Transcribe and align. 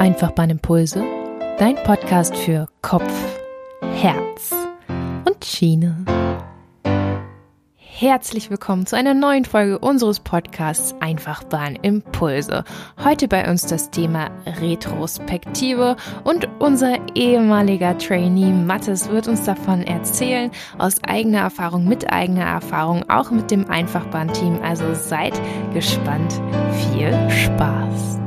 Einfachbahnimpulse, 0.00 1.04
dein 1.58 1.74
Podcast 1.84 2.34
für 2.34 2.68
Kopf, 2.80 3.12
Herz 3.82 4.50
und 5.26 5.44
Schiene. 5.44 6.06
Herzlich 7.76 8.48
willkommen 8.48 8.86
zu 8.86 8.96
einer 8.96 9.12
neuen 9.12 9.44
Folge 9.44 9.78
unseres 9.78 10.20
Podcasts 10.20 10.94
Einfachbahn 11.00 11.76
Impulse. 11.82 12.64
Heute 13.04 13.28
bei 13.28 13.46
uns 13.50 13.66
das 13.66 13.90
Thema 13.90 14.30
Retrospektive 14.46 15.96
und 16.24 16.48
unser 16.60 16.96
ehemaliger 17.14 17.98
Trainee 17.98 18.52
Mattes 18.52 19.10
wird 19.10 19.28
uns 19.28 19.44
davon 19.44 19.82
erzählen, 19.82 20.50
aus 20.78 21.04
eigener 21.04 21.40
Erfahrung, 21.40 21.86
mit 21.86 22.10
eigener 22.10 22.46
Erfahrung, 22.46 23.04
auch 23.10 23.30
mit 23.30 23.50
dem 23.50 23.68
Einfachbahn-Team. 23.68 24.60
Also 24.62 24.94
seid 24.94 25.38
gespannt. 25.74 26.40
Viel 26.72 27.12
Spaß! 27.28 28.19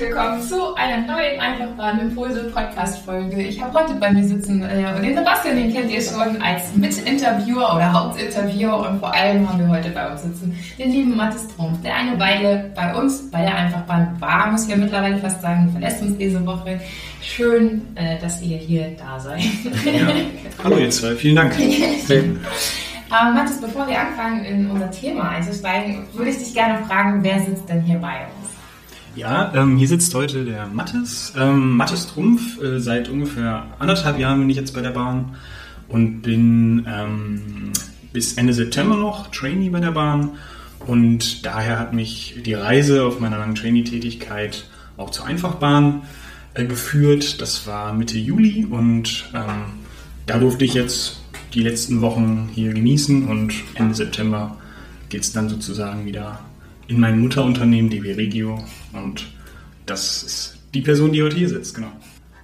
Herzlich 0.00 0.16
willkommen 0.16 0.42
zu 0.42 0.74
einer 0.76 1.06
neuen 1.06 1.38
Einfachbahn 1.40 2.00
Impulse 2.00 2.44
Podcast 2.54 3.04
Folge. 3.04 3.42
Ich 3.42 3.60
habe 3.60 3.78
heute 3.78 3.94
bei 3.94 4.10
mir 4.10 4.24
sitzen 4.24 4.62
äh, 4.62 4.98
den 4.98 5.14
Sebastian, 5.14 5.56
den 5.56 5.72
kennt 5.72 5.90
ihr 5.90 6.00
schon 6.00 6.40
als 6.40 6.74
Mitinterviewer 6.74 7.74
oder 7.74 7.92
Hauptinterviewer 7.92 8.88
und 8.88 9.00
vor 9.00 9.12
allem 9.14 9.46
haben 9.46 9.58
wir 9.58 9.68
heute 9.68 9.90
bei 9.90 10.10
uns 10.10 10.22
sitzen 10.22 10.58
den 10.78 10.90
lieben 10.90 11.16
Mathis 11.16 11.46
Trumpf, 11.54 11.82
der 11.82 11.96
eine 11.96 12.18
Weile 12.18 12.70
bei 12.74 12.94
uns 12.94 13.30
bei 13.30 13.42
der 13.42 13.54
Einfachbahn 13.54 14.16
war, 14.18 14.50
muss 14.50 14.64
ich 14.64 14.70
ja 14.70 14.76
mittlerweile 14.76 15.18
fast 15.18 15.42
sagen, 15.42 15.70
verlässt 15.70 16.00
uns 16.00 16.16
diese 16.16 16.44
Woche. 16.46 16.80
Schön, 17.20 17.82
äh, 17.96 18.18
dass 18.20 18.40
ihr 18.40 18.56
hier 18.56 18.96
da 18.96 19.20
seid. 19.20 19.42
Ja. 19.84 20.08
Hallo 20.64 20.78
ihr 20.78 20.90
zwei, 20.90 21.14
vielen 21.14 21.36
Dank. 21.36 21.54
Ähm, 23.12 23.34
Mathis, 23.34 23.60
bevor 23.60 23.88
wir 23.88 24.00
anfangen, 24.00 24.44
in 24.44 24.70
unser 24.70 24.88
Thema 24.88 25.30
einzusteigen, 25.30 26.06
würde 26.12 26.30
ich 26.30 26.38
dich 26.38 26.54
gerne 26.54 26.84
fragen, 26.84 27.24
wer 27.24 27.40
sitzt 27.40 27.68
denn 27.68 27.82
hier 27.82 27.98
bei 27.98 28.18
uns? 28.20 28.49
Ja, 29.20 29.52
ähm, 29.54 29.76
hier 29.76 29.86
sitzt 29.86 30.14
heute 30.14 30.46
der 30.46 30.66
Mattes. 30.66 31.34
Ähm, 31.36 31.76
Mattes 31.76 32.06
Trumpf. 32.06 32.58
Äh, 32.62 32.80
seit 32.80 33.10
ungefähr 33.10 33.66
anderthalb 33.78 34.18
Jahren 34.18 34.40
bin 34.40 34.48
ich 34.48 34.56
jetzt 34.56 34.72
bei 34.72 34.80
der 34.80 34.92
Bahn 34.92 35.36
und 35.88 36.22
bin 36.22 36.86
ähm, 36.88 37.70
bis 38.14 38.38
Ende 38.38 38.54
September 38.54 38.96
noch 38.96 39.30
Trainee 39.30 39.68
bei 39.68 39.80
der 39.80 39.90
Bahn. 39.90 40.38
Und 40.86 41.44
daher 41.44 41.78
hat 41.78 41.92
mich 41.92 42.36
die 42.46 42.54
Reise 42.54 43.04
auf 43.04 43.20
meiner 43.20 43.36
langen 43.36 43.54
Trainee-Tätigkeit 43.54 44.64
auch 44.96 45.10
zur 45.10 45.26
Einfachbahn 45.26 46.00
äh, 46.54 46.64
geführt. 46.64 47.42
Das 47.42 47.66
war 47.66 47.92
Mitte 47.92 48.16
Juli 48.16 48.64
und 48.64 49.28
ähm, 49.34 49.74
da 50.24 50.38
durfte 50.38 50.64
ich 50.64 50.72
jetzt 50.72 51.20
die 51.52 51.62
letzten 51.62 52.00
Wochen 52.00 52.48
hier 52.54 52.72
genießen 52.72 53.28
und 53.28 53.52
Ende 53.74 53.94
September 53.94 54.56
geht 55.10 55.24
es 55.24 55.32
dann 55.32 55.50
sozusagen 55.50 56.06
wieder 56.06 56.40
in 56.90 56.98
mein 56.98 57.20
Mutterunternehmen 57.20 57.88
DB 57.88 58.14
Regio 58.14 58.58
und 58.92 59.26
das 59.86 60.22
ist 60.24 60.58
die 60.74 60.82
Person, 60.82 61.12
die 61.12 61.22
heute 61.22 61.36
hier 61.36 61.48
sitzt, 61.48 61.74
genau. 61.74 61.92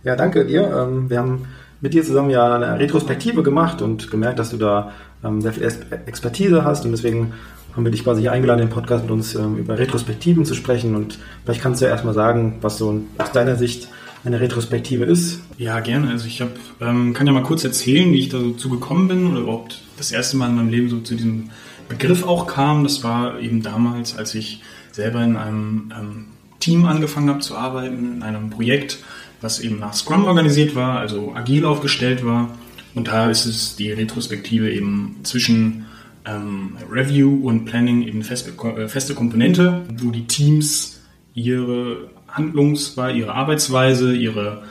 Ja, 0.04 0.14
danke 0.14 0.46
dir. 0.46 0.62
Ähm, 0.62 1.10
wir 1.10 1.18
haben 1.18 1.46
mit 1.80 1.94
dir 1.94 2.04
zusammen 2.04 2.30
ja 2.30 2.54
eine 2.54 2.78
Retrospektive 2.78 3.42
gemacht 3.42 3.82
und 3.82 4.10
gemerkt, 4.10 4.38
dass 4.38 4.50
du 4.50 4.56
da 4.56 4.92
ähm, 5.24 5.40
sehr 5.40 5.52
viel 5.52 5.68
Expertise 6.06 6.64
hast 6.64 6.84
und 6.84 6.92
deswegen 6.92 7.32
haben 7.74 7.84
wir 7.84 7.90
dich 7.90 8.04
quasi 8.04 8.22
hier 8.22 8.32
eingeladen, 8.32 8.62
im 8.62 8.70
Podcast 8.70 9.02
mit 9.02 9.10
uns 9.10 9.34
ähm, 9.34 9.56
über 9.56 9.78
Retrospektiven 9.78 10.44
zu 10.44 10.54
sprechen 10.54 10.94
und 10.94 11.18
vielleicht 11.44 11.60
kannst 11.60 11.80
du 11.80 11.86
ja 11.86 11.90
erstmal 11.90 12.14
sagen, 12.14 12.58
was 12.60 12.78
so 12.78 13.02
aus 13.18 13.32
deiner 13.32 13.56
Sicht 13.56 13.88
eine 14.24 14.40
Retrospektive 14.40 15.04
ist. 15.04 15.40
Ja, 15.58 15.80
gerne. 15.80 16.10
Also 16.10 16.26
ich 16.26 16.40
hab, 16.40 16.50
kann 16.78 17.26
ja 17.26 17.32
mal 17.32 17.42
kurz 17.42 17.64
erzählen, 17.64 18.12
wie 18.12 18.18
ich 18.18 18.28
dazu 18.28 18.68
gekommen 18.70 19.08
bin 19.08 19.26
oder 19.30 19.40
überhaupt 19.40 19.82
das 19.98 20.10
erste 20.10 20.36
Mal 20.36 20.48
in 20.48 20.56
meinem 20.56 20.68
Leben 20.68 20.88
so 20.88 21.00
zu 21.00 21.14
diesem 21.14 21.50
Begriff 21.88 22.24
auch 22.24 22.46
kam. 22.46 22.82
Das 22.84 23.04
war 23.04 23.40
eben 23.40 23.62
damals, 23.62 24.16
als 24.16 24.34
ich 24.34 24.62
selber 24.92 25.22
in 25.22 25.36
einem 25.36 25.92
ähm, 25.96 26.24
Team 26.60 26.86
angefangen 26.86 27.28
habe 27.28 27.40
zu 27.40 27.56
arbeiten, 27.56 28.16
in 28.16 28.22
einem 28.22 28.50
Projekt, 28.50 28.98
was 29.40 29.60
eben 29.60 29.78
nach 29.78 29.94
Scrum 29.94 30.24
organisiert 30.24 30.74
war, 30.74 30.98
also 30.98 31.34
agil 31.34 31.64
aufgestellt 31.64 32.24
war. 32.24 32.50
Und 32.94 33.08
da 33.08 33.30
ist 33.30 33.44
es 33.44 33.76
die 33.76 33.92
Retrospektive 33.92 34.72
eben 34.72 35.16
zwischen 35.22 35.86
ähm, 36.24 36.76
Review 36.90 37.46
und 37.46 37.66
Planning 37.66 38.02
eben 38.02 38.22
feste, 38.22 38.50
äh, 38.50 38.88
feste 38.88 39.14
Komponente, 39.14 39.82
wo 39.98 40.10
die 40.10 40.26
Teams 40.26 41.00
ihre 41.34 42.10
Handlungsweise, 42.28 43.16
ihre 43.16 43.34
Arbeitsweise, 43.34 44.14
ihre, 44.14 44.64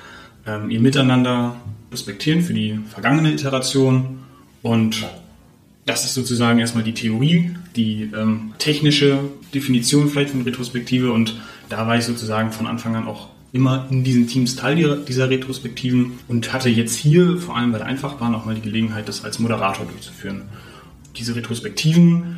ähm, 0.46 0.70
ihr 0.70 0.80
Miteinander 0.80 1.56
respektieren 1.92 2.42
für 2.42 2.54
die 2.54 2.80
vergangene 2.90 3.32
Iteration 3.32 4.20
und 4.62 5.06
das 5.86 6.06
ist 6.06 6.14
sozusagen 6.14 6.60
erstmal 6.60 6.84
die 6.84 6.94
Theorie, 6.94 7.56
die 7.76 8.12
ähm, 8.16 8.54
technische 8.58 9.20
Definition 9.54 10.10
vielleicht 10.10 10.32
von 10.32 10.42
Retrospektive 10.42 11.12
und 11.12 11.36
da 11.70 11.88
war 11.88 11.98
ich 11.98 12.06
sozusagen 12.06 12.52
von 12.52 12.68
Anfang 12.68 12.96
an 12.96 13.08
auch 13.08 13.30
immer 13.52 13.88
in 13.90 14.04
diesen 14.04 14.28
Teams 14.28 14.56
Teil 14.56 15.04
dieser 15.08 15.30
Retrospektiven 15.30 16.20
und 16.28 16.52
hatte 16.52 16.70
jetzt 16.70 16.96
hier 16.96 17.38
vor 17.38 17.56
allem 17.56 17.72
bei 17.72 17.78
der 17.78 17.88
Einfachbahn 17.88 18.36
auch 18.36 18.46
mal 18.46 18.56
die 18.56 18.62
Gelegenheit, 18.62 19.08
das 19.08 19.24
als 19.24 19.40
Moderator 19.40 19.86
durchzuführen. 19.86 20.44
Diese 21.16 21.36
Retrospektiven 21.36 22.38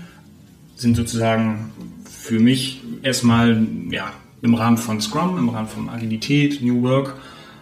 sind 0.76 0.96
sozusagen 0.96 1.72
für 2.06 2.40
mich 2.40 2.82
erstmal 3.02 3.66
ja, 3.90 4.12
im 4.44 4.54
Rahmen 4.54 4.78
von 4.78 5.02
Scrum, 5.02 5.38
im 5.40 5.50
Rahmen 5.50 5.68
von 5.68 5.90
Agilität, 5.90 6.62
New 6.62 6.84
Work 6.84 7.16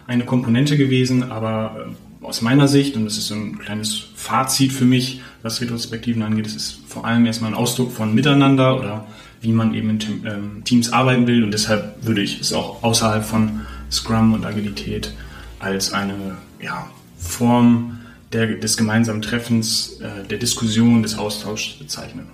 eine 0.06 0.24
Komponente 0.24 0.76
gewesen, 0.76 1.30
aber 1.30 1.88
äh, 1.88 2.24
aus 2.24 2.42
meiner 2.42 2.68
Sicht, 2.68 2.96
und 2.96 3.04
das 3.04 3.16
ist 3.16 3.28
so 3.28 3.34
ein 3.34 3.58
kleines 3.58 4.08
Fazit 4.14 4.72
für 4.72 4.84
mich, 4.84 5.20
was 5.46 5.60
Retrospektiven 5.60 6.22
angeht, 6.22 6.46
es 6.46 6.56
ist 6.56 6.78
vor 6.88 7.04
allem 7.04 7.24
erstmal 7.24 7.52
ein 7.52 7.56
Ausdruck 7.56 7.92
von 7.92 8.14
Miteinander 8.14 8.78
oder 8.78 9.06
wie 9.40 9.52
man 9.52 9.74
eben 9.74 9.90
in 9.90 10.00
ähm, 10.26 10.64
Teams 10.64 10.92
arbeiten 10.92 11.26
will 11.26 11.44
und 11.44 11.52
deshalb 11.52 12.04
würde 12.04 12.20
ich 12.20 12.40
es 12.40 12.52
auch 12.52 12.82
außerhalb 12.82 13.24
von 13.24 13.60
Scrum 13.90 14.34
und 14.34 14.44
Agilität 14.44 15.14
als 15.60 15.92
eine 15.92 16.14
ja, 16.60 16.86
Form 17.16 18.00
der, 18.32 18.56
des 18.56 18.76
gemeinsamen 18.76 19.22
Treffens, 19.22 20.00
äh, 20.00 20.26
der 20.28 20.38
Diskussion, 20.38 21.02
des 21.02 21.16
Austauschs 21.16 21.78
bezeichnen. 21.78 22.26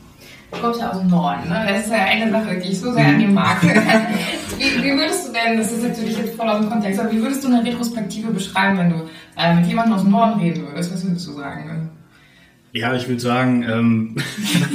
Du 0.50 0.58
kommst 0.58 0.80
ja 0.80 0.90
aus 0.90 0.98
dem 0.98 1.08
Norden, 1.08 1.48
ne? 1.48 1.64
Das 1.66 1.86
ist 1.86 1.92
ja 1.92 2.04
eine 2.04 2.30
Sache, 2.30 2.60
die 2.60 2.68
ich 2.68 2.80
so 2.80 2.92
sehr 2.92 3.06
an 3.06 3.18
dir 3.18 3.28
mag. 3.28 3.62
wie, 4.58 4.82
wie, 4.82 4.92
würdest 4.92 5.28
du 5.28 5.32
denn, 5.32 5.58
das 5.58 5.72
ist 5.72 5.82
natürlich 5.82 6.16
jetzt 6.16 6.36
voll 6.36 6.48
aus 6.48 6.60
dem 6.60 6.70
Kontext, 6.70 7.00
aber 7.00 7.10
wie 7.10 7.20
würdest 7.22 7.44
du 7.44 7.48
eine 7.48 7.64
Retrospektive 7.64 8.30
beschreiben, 8.30 8.78
wenn 8.78 8.90
du 8.90 9.08
äh, 9.36 9.54
mit 9.54 9.66
jemandem 9.66 9.94
aus 9.94 10.02
dem 10.02 10.10
Norden 10.10 10.40
reden 10.40 10.66
würdest? 10.66 10.92
Was 10.92 11.04
würdest 11.04 11.26
du 11.26 11.32
sagen? 11.32 11.81
Ja, 12.74 12.94
ich 12.96 13.06
würde 13.06 13.20
sagen, 13.20 13.64
ähm, 13.68 14.16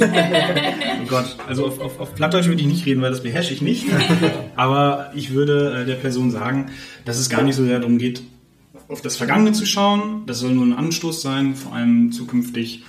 oh 1.02 1.06
Gott, 1.08 1.36
also 1.48 1.66
auf, 1.66 1.80
auf, 1.80 1.98
auf 1.98 2.14
Plattdeutsch 2.14 2.46
würde 2.46 2.60
ich 2.60 2.68
nicht 2.68 2.86
reden, 2.86 3.02
weil 3.02 3.10
das 3.10 3.24
beherrsche 3.24 3.52
ich 3.52 3.60
nicht. 3.60 3.86
Aber 4.56 5.10
ich 5.16 5.32
würde 5.32 5.82
äh, 5.82 5.84
der 5.84 5.96
Person 5.96 6.30
sagen, 6.30 6.66
dass 7.04 7.18
es 7.18 7.28
gar 7.28 7.42
nicht 7.42 7.56
so 7.56 7.64
sehr 7.64 7.80
darum 7.80 7.98
geht, 7.98 8.22
auf 8.86 9.02
das 9.02 9.16
Vergangene 9.16 9.52
zu 9.52 9.66
schauen. 9.66 10.22
Das 10.26 10.38
soll 10.38 10.52
nur 10.52 10.64
ein 10.64 10.74
Anstoß 10.74 11.22
sein, 11.22 11.56
vor 11.56 11.74
allem 11.74 12.12
zukünftig 12.12 12.84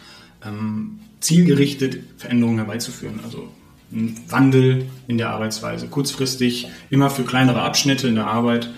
ähm, 0.45 0.99
zielgerichtet 1.19 1.99
Veränderungen 2.17 2.57
herbeizuführen. 2.57 3.19
Also 3.23 3.49
ein 3.91 4.15
Wandel 4.29 4.85
in 5.07 5.17
der 5.17 5.31
Arbeitsweise, 5.31 5.87
kurzfristig 5.87 6.67
immer 6.91 7.09
für 7.09 7.23
kleinere 7.23 7.61
Abschnitte 7.61 8.07
in 8.07 8.15
der 8.15 8.27
Arbeit 8.27 8.69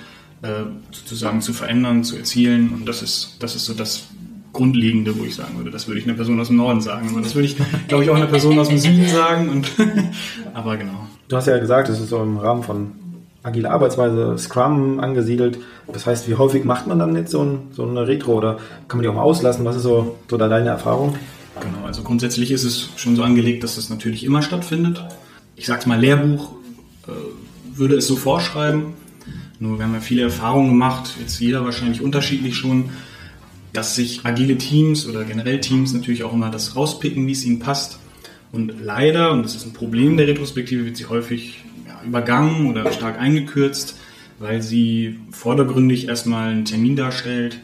äh, 0.41 0.63
sozusagen 0.91 1.41
zu 1.41 1.53
verändern, 1.53 2.03
zu 2.03 2.15
erzielen. 2.15 2.69
Und 2.69 2.85
das 2.85 3.01
ist, 3.01 3.35
das 3.39 3.55
ist 3.55 3.65
so 3.65 3.73
das, 3.73 4.07
Grundlegende, 4.53 5.17
wo 5.17 5.23
ich 5.23 5.35
sagen 5.35 5.57
würde. 5.57 5.71
Das 5.71 5.87
würde 5.87 5.99
ich 5.99 6.05
einer 6.05 6.15
Person 6.15 6.39
aus 6.39 6.47
dem 6.47 6.57
Norden 6.57 6.81
sagen. 6.81 7.09
Aber 7.11 7.21
das 7.21 7.35
würde 7.35 7.47
ich, 7.47 7.55
glaube 7.87 8.03
ich, 8.03 8.09
auch 8.09 8.15
einer 8.15 8.27
Person 8.27 8.59
aus 8.59 8.69
dem 8.69 8.77
Süden 8.77 9.07
sagen. 9.07 9.49
Und 9.49 9.71
aber 10.53 10.77
genau. 10.77 11.07
Du 11.27 11.37
hast 11.37 11.47
ja 11.47 11.57
gesagt, 11.57 11.89
es 11.89 11.99
ist 11.99 12.09
so 12.09 12.21
im 12.21 12.37
Rahmen 12.37 12.63
von 12.63 12.91
agile 13.43 13.71
Arbeitsweise, 13.71 14.37
Scrum 14.37 14.99
angesiedelt. 14.99 15.59
Das 15.91 16.05
heißt, 16.05 16.29
wie 16.29 16.35
häufig 16.35 16.65
macht 16.65 16.87
man 16.87 16.99
dann 16.99 17.15
jetzt 17.15 17.31
so, 17.31 17.43
ein, 17.43 17.59
so 17.71 17.87
eine 17.87 18.07
Retro 18.07 18.33
oder 18.33 18.57
kann 18.87 18.97
man 18.97 19.03
die 19.03 19.09
auch 19.09 19.15
mal 19.15 19.21
auslassen? 19.21 19.65
Was 19.65 19.77
ist 19.77 19.83
so, 19.83 20.17
so 20.29 20.37
da 20.37 20.47
deine 20.47 20.69
Erfahrung? 20.69 21.15
Genau, 21.59 21.85
also 21.85 22.01
grundsätzlich 22.03 22.51
ist 22.51 22.63
es 22.63 22.89
schon 22.95 23.15
so 23.15 23.23
angelegt, 23.23 23.63
dass 23.63 23.75
das 23.75 23.89
natürlich 23.89 24.23
immer 24.23 24.41
stattfindet. 24.41 25.03
Ich 25.55 25.65
sag's 25.65 25.85
mal, 25.85 25.99
Lehrbuch 25.99 26.51
äh, 27.07 27.11
würde 27.77 27.95
es 27.95 28.07
so 28.07 28.15
vorschreiben. 28.15 28.93
Nur 29.59 29.77
wir 29.77 29.85
haben 29.85 29.93
ja 29.93 29.99
viele 29.99 30.23
Erfahrungen 30.23 30.69
gemacht, 30.69 31.13
jetzt 31.19 31.39
jeder 31.39 31.63
wahrscheinlich 31.63 32.01
unterschiedlich 32.01 32.55
schon, 32.55 32.89
dass 33.73 33.95
sich 33.95 34.25
agile 34.25 34.57
Teams 34.57 35.07
oder 35.07 35.23
generell 35.23 35.59
Teams 35.59 35.93
natürlich 35.93 36.23
auch 36.23 36.33
immer 36.33 36.49
das 36.49 36.75
rauspicken, 36.75 37.27
wie 37.27 37.31
es 37.31 37.45
ihnen 37.45 37.59
passt. 37.59 37.99
Und 38.51 38.73
leider, 38.81 39.31
und 39.31 39.43
das 39.43 39.55
ist 39.55 39.65
ein 39.65 39.73
Problem 39.73 40.17
der 40.17 40.27
Retrospektive, 40.27 40.85
wird 40.85 40.97
sie 40.97 41.05
häufig 41.05 41.63
ja, 41.87 42.01
übergangen 42.05 42.69
oder 42.69 42.91
stark 42.91 43.17
eingekürzt, 43.19 43.97
weil 44.39 44.61
sie 44.61 45.19
vordergründig 45.31 46.07
erstmal 46.07 46.49
einen 46.49 46.65
Termin 46.65 46.95
darstellt, 46.95 47.59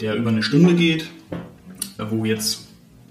der 0.00 0.16
über 0.16 0.30
eine 0.30 0.42
Stunde 0.42 0.74
geht, 0.74 1.10
wo 1.98 2.24
jetzt 2.24 2.68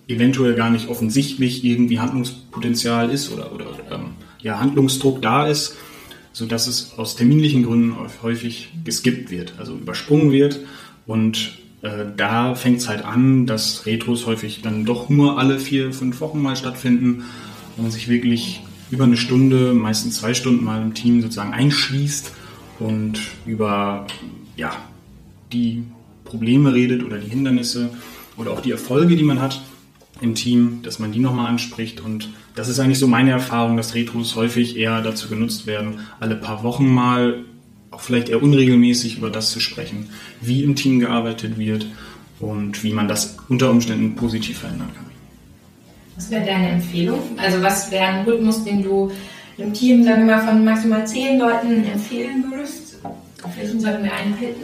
eventuell 0.07 0.55
gar 0.55 0.71
nicht 0.71 0.89
offensichtlich 0.89 1.63
irgendwie 1.63 1.99
Handlungspotenzial 1.99 3.11
ist 3.11 3.31
oder, 3.31 3.53
oder 3.53 3.67
ähm, 3.91 4.11
ja, 4.41 4.59
Handlungsdruck 4.59 5.21
da 5.21 5.47
ist, 5.47 5.77
sodass 6.33 6.65
es 6.65 6.93
aus 6.97 7.15
terminlichen 7.15 7.63
Gründen 7.63 7.95
häufig 8.23 8.69
geskippt 8.83 9.29
wird, 9.29 9.53
also 9.59 9.75
übersprungen 9.75 10.31
wird 10.31 10.61
und 11.05 11.59
äh, 11.81 12.05
da 12.15 12.55
fängt 12.55 12.79
es 12.79 12.89
halt 12.89 13.05
an, 13.05 13.45
dass 13.45 13.85
Retros 13.85 14.25
häufig 14.25 14.61
dann 14.61 14.85
doch 14.85 15.09
nur 15.09 15.39
alle 15.39 15.59
vier, 15.59 15.93
fünf 15.93 16.19
Wochen 16.21 16.41
mal 16.41 16.55
stattfinden 16.55 17.23
und 17.77 17.83
man 17.83 17.91
sich 17.91 18.09
wirklich 18.09 18.61
über 18.91 19.05
eine 19.05 19.17
Stunde, 19.17 19.73
meistens 19.73 20.15
zwei 20.15 20.33
Stunden 20.33 20.63
mal 20.63 20.81
im 20.81 20.93
Team 20.93 21.21
sozusagen 21.21 21.53
einschließt 21.53 22.31
und 22.79 23.19
über 23.45 24.07
ja, 24.55 24.75
die 25.53 25.83
Probleme 26.25 26.73
redet 26.73 27.03
oder 27.03 27.17
die 27.17 27.29
Hindernisse 27.29 27.89
oder 28.37 28.51
auch 28.51 28.61
die 28.61 28.71
Erfolge, 28.71 29.15
die 29.15 29.23
man 29.23 29.41
hat 29.41 29.61
im 30.21 30.35
Team, 30.35 30.79
dass 30.83 30.99
man 30.99 31.11
die 31.11 31.19
nochmal 31.19 31.47
anspricht. 31.47 32.01
Und 32.01 32.29
das 32.55 32.67
ist 32.67 32.79
eigentlich 32.79 32.99
so 32.99 33.07
meine 33.07 33.31
Erfahrung, 33.31 33.77
dass 33.77 33.95
Retros 33.95 34.35
häufig 34.35 34.77
eher 34.77 35.01
dazu 35.01 35.29
genutzt 35.29 35.65
werden, 35.65 35.99
alle 36.19 36.35
paar 36.35 36.63
Wochen 36.63 36.87
mal, 36.87 37.45
auch 37.91 38.01
vielleicht 38.01 38.29
eher 38.29 38.41
unregelmäßig 38.41 39.17
über 39.17 39.29
das 39.29 39.51
zu 39.51 39.59
sprechen, 39.59 40.09
wie 40.41 40.63
im 40.63 40.75
Team 40.75 40.99
gearbeitet 40.99 41.57
wird 41.57 41.85
und 42.39 42.83
wie 42.83 42.93
man 42.93 43.07
das 43.07 43.37
unter 43.49 43.69
Umständen 43.69 44.15
positiv 44.15 44.59
verändern 44.59 44.89
kann. 44.95 45.05
Was 46.15 46.29
wäre 46.29 46.45
deine 46.45 46.69
Empfehlung? 46.69 47.19
Also 47.37 47.61
was 47.61 47.91
wäre 47.91 48.05
ein 48.05 48.25
Rhythmus, 48.25 48.63
den 48.63 48.83
du 48.83 49.11
im 49.57 49.73
Team, 49.73 50.03
sagen 50.03 50.27
wir 50.27 50.35
mal, 50.35 50.45
von 50.45 50.63
maximal 50.63 51.07
zehn 51.07 51.39
Leuten 51.39 51.85
empfehlen 51.85 52.43
würdest? 52.49 52.97
Auf 53.41 53.57
welchen 53.57 53.79
sollten 53.79 54.03
wir 54.03 54.13
eintreten? 54.13 54.63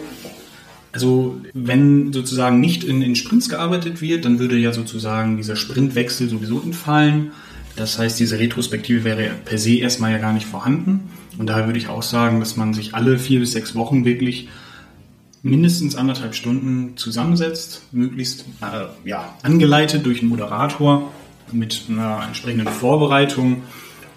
Also 0.92 1.42
wenn 1.54 2.14
sozusagen 2.14 2.60
nicht 2.60 2.84
in, 2.84 3.02
in 3.02 3.16
Sprints 3.16 3.50
gearbeitet 3.50 4.02
wird, 4.02 4.26
dann 4.26 4.40
würde 4.40 4.58
ja 4.58 4.72
sozusagen 4.72 5.38
dieser 5.38 5.56
Sprintwechsel 5.56 6.30
sowieso 6.30 6.62
entfallen. 6.62 7.32
Das 7.76 8.00
heißt, 8.00 8.20
diese 8.20 8.40
Retrospektive 8.40 9.04
wäre 9.04 9.32
per 9.44 9.58
se 9.58 9.76
erstmal 9.76 10.12
ja 10.12 10.18
gar 10.18 10.34
nicht 10.34 10.46
vorhanden. 10.46 11.10
Und 11.38 11.48
daher 11.48 11.66
würde 11.66 11.80
ich 11.80 11.90
auch 11.90 12.04
sagen, 12.04 12.40
dass 12.40 12.56
man 12.56 12.74
sich 12.74 12.96
alle 12.96 13.20
vier 13.20 13.40
bis 13.40 13.52
sechs 13.52 13.76
Wochen 13.76 14.06
wirklich 14.06 14.48
mindestens 15.44 15.96
anderthalb 15.96 16.34
Stunden 16.34 16.98
zusammensetzt, 16.98 17.84
möglichst 17.92 18.46
äh, 18.62 19.08
ja, 19.08 19.36
angeleitet 19.44 20.06
durch 20.06 20.22
einen 20.22 20.30
Moderator 20.30 21.12
mit 21.52 21.84
einer 21.90 22.24
entsprechenden 22.26 22.68
Vorbereitung 22.68 23.62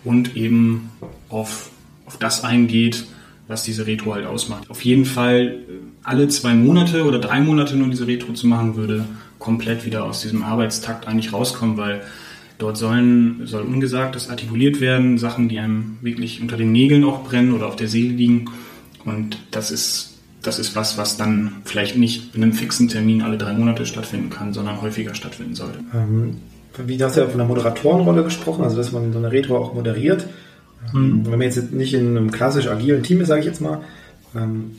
und 0.04 0.36
eben 0.36 0.90
auf, 1.28 1.70
auf 2.06 2.16
das 2.16 2.44
eingeht, 2.44 3.04
was 3.46 3.62
diese 3.64 3.86
Retro 3.86 4.14
halt 4.14 4.26
ausmacht. 4.26 4.70
Auf 4.70 4.84
jeden 4.84 5.04
Fall 5.04 5.64
äh, 5.68 5.72
alle 6.02 6.28
zwei 6.28 6.54
Monate 6.54 7.04
oder 7.04 7.18
drei 7.18 7.40
Monate 7.40 7.76
nur 7.76 7.88
diese 7.88 8.06
Retro 8.06 8.32
zu 8.32 8.46
machen, 8.46 8.76
würde 8.76 9.04
komplett 9.38 9.84
wieder 9.84 10.04
aus 10.04 10.22
diesem 10.22 10.42
Arbeitstakt 10.42 11.06
eigentlich 11.06 11.32
rauskommen, 11.32 11.76
weil 11.76 12.02
dort 12.58 12.76
sollen, 12.76 13.42
soll 13.44 13.62
Ungesagtes 13.62 14.28
artikuliert 14.28 14.80
werden, 14.80 15.16
Sachen, 15.18 15.48
die 15.48 15.58
einem 15.58 15.98
wirklich 16.02 16.42
unter 16.42 16.56
den 16.56 16.72
Nägeln 16.72 17.04
auch 17.04 17.24
brennen 17.24 17.54
oder 17.54 17.66
auf 17.66 17.76
der 17.76 17.88
Seele 17.88 18.14
liegen. 18.14 18.50
Und 19.04 19.38
das 19.52 19.70
ist, 19.70 20.18
das 20.42 20.58
ist 20.58 20.76
was, 20.76 20.98
was 20.98 21.16
dann 21.16 21.62
vielleicht 21.64 21.96
nicht 21.96 22.34
in 22.34 22.42
einem 22.42 22.52
fixen 22.52 22.88
Termin 22.88 23.22
alle 23.22 23.38
drei 23.38 23.52
Monate 23.52 23.86
stattfinden 23.86 24.30
kann, 24.30 24.52
sondern 24.52 24.82
häufiger 24.82 25.14
stattfinden 25.14 25.54
sollte. 25.54 25.78
Ähm, 25.94 26.36
wie 26.84 26.96
du 26.96 27.04
hast 27.04 27.16
ja 27.16 27.26
von 27.26 27.38
der 27.38 27.46
Moderatorenrolle 27.46 28.24
gesprochen, 28.24 28.64
also 28.64 28.76
dass 28.76 28.92
man 28.92 29.12
so 29.12 29.18
eine 29.18 29.32
Retro 29.32 29.56
auch 29.56 29.74
moderiert. 29.74 30.26
Mhm. 30.92 31.24
Wenn 31.24 31.32
man 31.32 31.42
jetzt 31.42 31.72
nicht 31.72 31.94
in 31.94 32.16
einem 32.16 32.30
klassisch 32.30 32.68
agilen 32.68 33.02
Team 33.02 33.20
ist, 33.20 33.28
sage 33.28 33.40
ich 33.40 33.46
jetzt 33.46 33.60
mal, 33.60 33.80
ähm, 34.36 34.72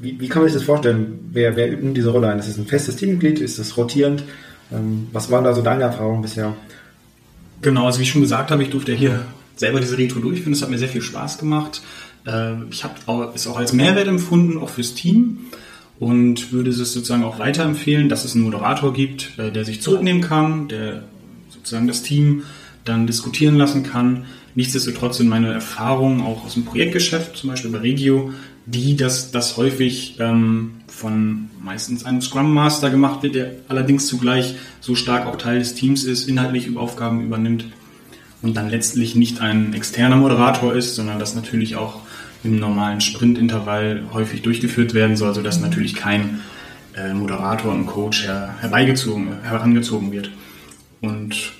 wie, 0.00 0.20
wie, 0.20 0.28
kann 0.28 0.42
man 0.42 0.50
sich 0.50 0.58
das 0.58 0.66
vorstellen? 0.66 1.18
Wer, 1.32 1.56
wer 1.56 1.70
übt 1.70 1.94
diese 1.94 2.10
Rolle 2.10 2.28
ein? 2.28 2.38
Ist 2.38 2.48
es 2.48 2.58
ein 2.58 2.66
festes 2.66 2.96
Teammitglied? 2.96 3.40
Ist 3.40 3.58
es 3.58 3.76
rotierend? 3.76 4.24
Ähm, 4.72 5.08
was 5.12 5.30
waren 5.30 5.44
da 5.44 5.52
so 5.52 5.62
deine 5.62 5.84
Erfahrungen 5.84 6.22
bisher? 6.22 6.54
Genau, 7.64 7.86
also 7.86 7.98
wie 7.98 8.02
ich 8.02 8.10
schon 8.10 8.20
gesagt 8.20 8.50
habe, 8.50 8.62
ich 8.62 8.68
durfte 8.68 8.92
hier 8.92 9.24
selber 9.56 9.80
diese 9.80 9.96
Retro 9.96 10.20
durchführen. 10.20 10.52
Das 10.52 10.60
hat 10.60 10.68
mir 10.68 10.76
sehr 10.76 10.88
viel 10.90 11.00
Spaß 11.00 11.38
gemacht. 11.38 11.80
Äh, 12.26 12.62
ich 12.70 12.84
habe 12.84 12.94
es 13.34 13.46
auch 13.46 13.56
als 13.56 13.72
Mehrwert 13.72 14.06
empfunden, 14.06 14.58
auch 14.58 14.68
fürs 14.68 14.94
Team 14.94 15.46
und 15.98 16.52
würde 16.52 16.70
es 16.70 16.76
sozusagen 16.76 17.24
auch 17.24 17.38
weiterempfehlen, 17.38 18.10
dass 18.10 18.26
es 18.26 18.34
einen 18.34 18.44
Moderator 18.44 18.92
gibt, 18.92 19.38
äh, 19.38 19.50
der 19.50 19.64
sich 19.64 19.80
zurücknehmen 19.80 20.20
kann, 20.20 20.68
der 20.68 21.04
sozusagen 21.48 21.88
das 21.88 22.02
Team 22.02 22.42
dann 22.84 23.06
diskutieren 23.06 23.56
lassen 23.56 23.82
kann. 23.82 24.26
Nichtsdestotrotz 24.54 25.16
sind 25.16 25.28
meine 25.28 25.50
Erfahrungen 25.50 26.20
auch 26.20 26.44
aus 26.44 26.54
dem 26.54 26.66
Projektgeschäft, 26.66 27.34
zum 27.34 27.48
Beispiel 27.48 27.70
bei 27.70 27.78
Regio, 27.78 28.34
die, 28.66 28.94
dass 28.94 29.30
das 29.30 29.56
häufig 29.56 30.16
ähm, 30.18 30.72
von 30.94 31.50
meistens 31.62 32.04
einem 32.04 32.20
Scrum 32.20 32.54
Master 32.54 32.90
gemacht 32.90 33.22
wird, 33.22 33.34
der 33.34 33.52
allerdings 33.68 34.06
zugleich 34.06 34.54
so 34.80 34.94
stark 34.94 35.26
auch 35.26 35.36
Teil 35.36 35.58
des 35.58 35.74
Teams 35.74 36.04
ist, 36.04 36.28
inhaltlich 36.28 36.76
Aufgaben 36.76 37.24
übernimmt 37.24 37.66
und 38.42 38.56
dann 38.56 38.70
letztlich 38.70 39.16
nicht 39.16 39.40
ein 39.40 39.74
externer 39.74 40.16
Moderator 40.16 40.74
ist, 40.74 40.94
sondern 40.94 41.18
das 41.18 41.34
natürlich 41.34 41.76
auch 41.76 42.00
im 42.44 42.60
normalen 42.60 43.00
Sprintintervall 43.00 44.04
häufig 44.12 44.42
durchgeführt 44.42 44.94
werden 44.94 45.16
soll, 45.16 45.34
sodass 45.34 45.60
natürlich 45.60 45.94
kein 45.94 46.40
äh, 46.96 47.12
Moderator 47.12 47.72
und 47.72 47.86
Coach 47.86 48.24
her 48.24 48.54
herbeigezogen, 48.60 49.42
herangezogen 49.42 50.12
wird. 50.12 50.30
Und 51.00 51.52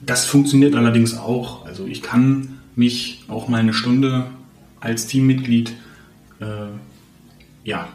das 0.00 0.26
funktioniert 0.26 0.74
allerdings 0.74 1.16
auch. 1.16 1.64
Also 1.64 1.86
ich 1.86 2.02
kann 2.02 2.58
mich 2.76 3.24
auch 3.28 3.48
mal 3.48 3.60
eine 3.60 3.72
Stunde 3.72 4.26
als 4.80 5.06
Teammitglied 5.06 5.72
äh, 6.40 6.44
ja, 7.64 7.88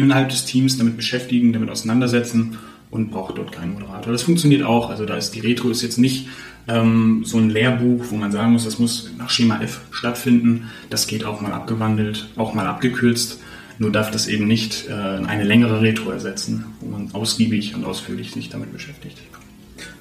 innerhalb 0.00 0.28
des 0.28 0.44
Teams 0.44 0.78
damit 0.78 0.96
beschäftigen, 0.96 1.52
damit 1.52 1.70
auseinandersetzen 1.70 2.58
und 2.90 3.10
brauche 3.10 3.34
dort 3.34 3.52
keinen 3.52 3.74
Moderator. 3.74 4.12
Das 4.12 4.22
funktioniert 4.22 4.62
auch. 4.62 4.90
Also 4.90 5.04
da 5.04 5.16
ist 5.16 5.34
die 5.34 5.40
Retro 5.40 5.70
ist 5.70 5.82
jetzt 5.82 5.98
nicht 5.98 6.28
ähm, 6.68 7.22
so 7.24 7.38
ein 7.38 7.50
Lehrbuch, 7.50 8.06
wo 8.10 8.16
man 8.16 8.32
sagen 8.32 8.52
muss, 8.52 8.64
das 8.64 8.78
muss 8.78 9.10
nach 9.16 9.30
Schema 9.30 9.60
F 9.62 9.80
stattfinden. 9.90 10.70
Das 10.90 11.06
geht 11.06 11.24
auch 11.24 11.40
mal 11.40 11.52
abgewandelt, 11.52 12.28
auch 12.36 12.54
mal 12.54 12.66
abgekürzt. 12.66 13.40
Nur 13.78 13.92
darf 13.92 14.10
das 14.10 14.28
eben 14.28 14.46
nicht 14.46 14.88
äh, 14.88 14.92
eine 14.92 15.44
längere 15.44 15.80
Retro 15.80 16.10
ersetzen, 16.10 16.66
wo 16.80 16.90
man 16.90 17.12
ausgiebig 17.12 17.74
und 17.74 17.84
ausführlich 17.84 18.32
sich 18.32 18.50
damit 18.50 18.72
beschäftigt 18.72 19.18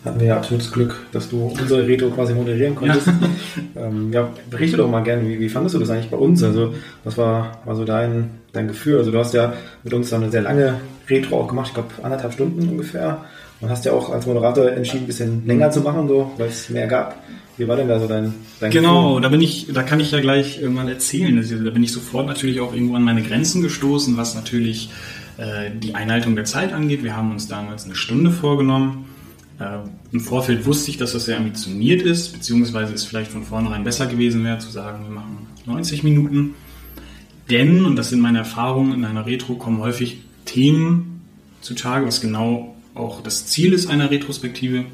hatten 0.06 0.20
wir 0.20 0.28
ja 0.28 0.38
absolutes 0.38 0.72
Glück, 0.72 0.96
dass 1.12 1.30
du 1.30 1.54
unsere 1.60 1.86
Retro 1.86 2.10
quasi 2.10 2.34
moderieren 2.34 2.76
konntest. 2.76 3.08
Ja, 3.08 3.14
ähm, 3.88 4.14
ja 4.14 4.30
berichte 4.50 4.78
doch 4.78 4.90
mal 4.90 5.04
gerne, 5.04 5.28
wie, 5.28 5.40
wie 5.40 5.50
fandest 5.50 5.76
du 5.76 5.80
das 5.80 5.90
eigentlich 5.90 6.10
bei 6.10 6.18
uns? 6.18 6.42
Also, 6.44 6.74
was 7.04 7.18
war, 7.18 7.60
war 7.66 7.76
so 7.76 7.84
dein, 7.84 8.30
dein 8.54 8.68
Gefühl? 8.68 8.98
Also, 8.98 9.12
du 9.12 9.20
hast 9.20 9.34
ja 9.34 9.54
mit 9.84 9.94
uns 9.94 10.14
eine 10.14 10.32
sehr 10.32 10.42
lange 10.42 10.76
Retro 11.10 11.42
auch 11.42 11.48
gemacht, 11.48 11.68
ich 11.70 11.74
glaube 11.74 11.90
anderthalb 12.02 12.34
Stunden 12.34 12.70
ungefähr. 12.70 13.26
Und 13.62 13.70
hast 13.70 13.84
ja 13.84 13.92
auch 13.92 14.10
als 14.10 14.26
Moderator 14.26 14.72
entschieden, 14.72 15.04
ein 15.04 15.08
bisschen 15.08 15.46
länger 15.46 15.70
zu 15.70 15.82
machen, 15.82 16.08
so, 16.08 16.32
weil 16.38 16.48
es 16.48 16.70
mehr 16.70 16.88
gab. 16.88 17.22
Wie 17.58 17.68
war 17.68 17.76
denn 17.76 17.90
da 17.90 18.00
so 18.00 18.08
dein, 18.08 18.34
dein 18.62 18.72
Genau, 18.72 19.16
Gefühl? 19.16 19.22
da 19.24 19.30
bin 19.30 19.42
ich, 19.42 19.68
da 19.74 19.84
kann 19.84 20.00
ich 20.00 20.12
ja 20.12 20.22
gleich 20.22 20.62
irgendwann 20.62 20.88
erzählen. 20.88 21.38
Also, 21.38 21.62
da 21.62 21.72
bin 21.72 21.84
ich 21.84 21.92
sofort 21.92 22.26
natürlich 22.26 22.62
auch 22.62 22.74
irgendwo 22.74 22.96
an 22.96 23.04
meine 23.04 23.22
Grenzen 23.22 23.62
gestoßen, 23.62 24.16
was 24.16 24.34
natürlich 24.34 24.92
äh, 25.38 25.72
die 25.78 25.94
Einhaltung 25.94 26.38
der 26.38 26.46
Zeit 26.46 26.72
angeht. 26.72 27.04
Wir 27.04 27.18
haben 27.18 27.32
uns 27.32 27.50
damals 27.50 27.84
eine 27.84 27.96
Stunde 27.96 28.32
vorgenommen 28.32 29.08
äh, 29.08 29.09
Im 30.12 30.22
Vorfeld 30.22 30.66
wusste 30.66 30.90
ich, 30.90 30.98
dass 30.98 31.12
das 31.12 31.26
sehr 31.26 31.38
ambitioniert 31.38 32.02
ist, 32.02 32.32
beziehungsweise 32.32 32.94
es 32.94 33.04
vielleicht 33.04 33.32
von 33.32 33.44
vornherein 33.44 33.84
besser 33.84 34.08
gewesen 34.08 34.44
wäre, 34.46 34.58
zu 34.60 34.70
sagen, 34.70 35.04
wir 35.04 35.12
machen 35.12 35.48
90 35.66 36.04
Minuten. 36.04 36.56
Denn, 37.50 37.84
und 37.86 37.98
das 37.98 38.10
sind 38.10 38.22
meine 38.22 38.38
Erfahrungen 38.38 38.94
in 38.94 39.04
einer 39.04 39.26
Retro, 39.26 39.56
kommen 39.56 39.80
häufig 39.80 40.22
Themen 40.46 41.22
zutage, 41.62 42.06
was 42.06 42.22
genau 42.22 42.76
auch 42.96 43.22
das 43.22 43.48
Ziel 43.48 43.74
ist 43.74 43.88
einer 43.88 44.12
Retrospektive. 44.12 44.86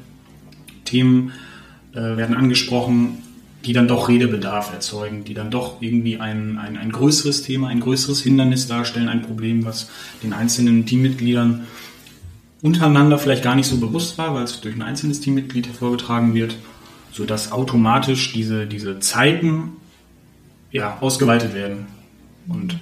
Themen 0.84 1.32
äh, 1.92 2.16
werden 2.16 2.36
angesprochen, 2.36 3.22
die 3.64 3.72
dann 3.72 3.88
doch 3.88 4.08
Redebedarf 4.08 4.72
erzeugen, 4.72 5.24
die 5.24 5.34
dann 5.34 5.50
doch 5.50 5.80
irgendwie 5.80 6.18
ein, 6.18 6.58
ein, 6.58 6.76
ein 6.76 6.92
größeres 6.92 7.42
Thema, 7.42 7.68
ein 7.68 7.80
größeres 7.80 8.20
Hindernis 8.20 8.66
darstellen, 8.66 9.08
ein 9.08 9.22
Problem, 9.22 9.64
was 9.64 9.90
den 10.22 10.32
einzelnen 10.32 10.86
Teammitgliedern 10.86 11.66
untereinander 12.66 13.18
vielleicht 13.18 13.44
gar 13.44 13.54
nicht 13.54 13.68
so 13.68 13.78
bewusst 13.78 14.18
war, 14.18 14.34
weil 14.34 14.44
es 14.44 14.60
durch 14.60 14.74
ein 14.74 14.82
einzelnes 14.82 15.20
Teammitglied 15.20 15.68
hervorgetragen 15.68 16.34
wird, 16.34 16.56
sodass 17.12 17.52
automatisch 17.52 18.32
diese, 18.32 18.66
diese 18.66 18.98
Zeiten 18.98 19.70
ja, 20.72 20.98
ausgeweitet 21.00 21.54
werden. 21.54 21.86
Und 22.48 22.78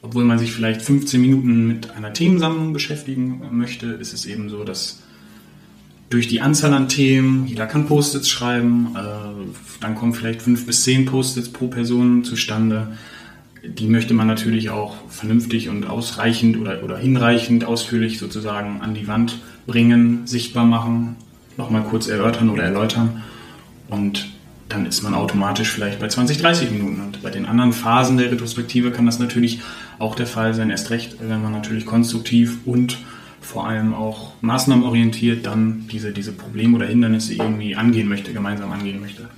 obwohl 0.00 0.24
man 0.24 0.38
sich 0.38 0.52
vielleicht 0.52 0.80
15 0.80 1.20
Minuten 1.20 1.66
mit 1.66 1.90
einer 1.90 2.12
Themensammlung 2.12 2.72
beschäftigen 2.72 3.42
möchte, 3.50 3.86
ist 3.86 4.14
es 4.14 4.24
eben 4.24 4.48
so, 4.48 4.64
dass 4.64 5.02
durch 6.08 6.26
die 6.26 6.40
Anzahl 6.40 6.72
an 6.72 6.88
Themen, 6.88 7.46
jeder 7.46 7.66
kann 7.66 7.86
Post-its 7.86 8.28
schreiben, 8.28 8.96
äh, 8.96 9.80
dann 9.80 9.94
kommen 9.94 10.12
vielleicht 10.12 10.42
fünf 10.42 10.66
bis 10.66 10.82
zehn 10.82 11.04
Post-its 11.04 11.50
pro 11.50 11.68
Person 11.68 12.24
zustande 12.24 12.96
die 13.62 13.86
möchte 13.86 14.14
man 14.14 14.26
natürlich 14.26 14.70
auch 14.70 14.96
vernünftig 15.08 15.68
und 15.68 15.86
ausreichend 15.86 16.58
oder, 16.58 16.82
oder 16.82 16.98
hinreichend 16.98 17.64
ausführlich 17.64 18.18
sozusagen 18.18 18.80
an 18.80 18.94
die 18.94 19.06
Wand 19.06 19.38
bringen, 19.66 20.26
sichtbar 20.26 20.64
machen, 20.64 21.16
nochmal 21.56 21.82
kurz 21.82 22.08
erörtern 22.08 22.50
oder 22.50 22.64
erläutern. 22.64 23.22
Und 23.88 24.28
dann 24.68 24.86
ist 24.86 25.02
man 25.02 25.14
automatisch 25.14 25.70
vielleicht 25.70 25.98
bei 25.98 26.08
20, 26.08 26.38
30 26.38 26.70
Minuten. 26.70 27.00
Und 27.00 27.22
bei 27.22 27.30
den 27.30 27.44
anderen 27.44 27.72
Phasen 27.72 28.16
der 28.16 28.30
Retrospektive 28.30 28.92
kann 28.92 29.06
das 29.06 29.18
natürlich 29.18 29.60
auch 29.98 30.14
der 30.14 30.26
Fall 30.26 30.54
sein, 30.54 30.70
erst 30.70 30.90
recht, 30.90 31.16
wenn 31.20 31.42
man 31.42 31.52
natürlich 31.52 31.86
konstruktiv 31.86 32.58
und 32.64 32.98
vor 33.40 33.66
allem 33.66 33.94
auch 33.94 34.32
maßnahmenorientiert 34.42 35.44
dann 35.44 35.86
diese, 35.90 36.12
diese 36.12 36.32
Probleme 36.32 36.76
oder 36.76 36.86
Hindernisse 36.86 37.34
irgendwie 37.34 37.74
angehen 37.74 38.08
möchte, 38.08 38.32
gemeinsam 38.32 38.70
angehen 38.70 39.00
möchte. 39.00 39.28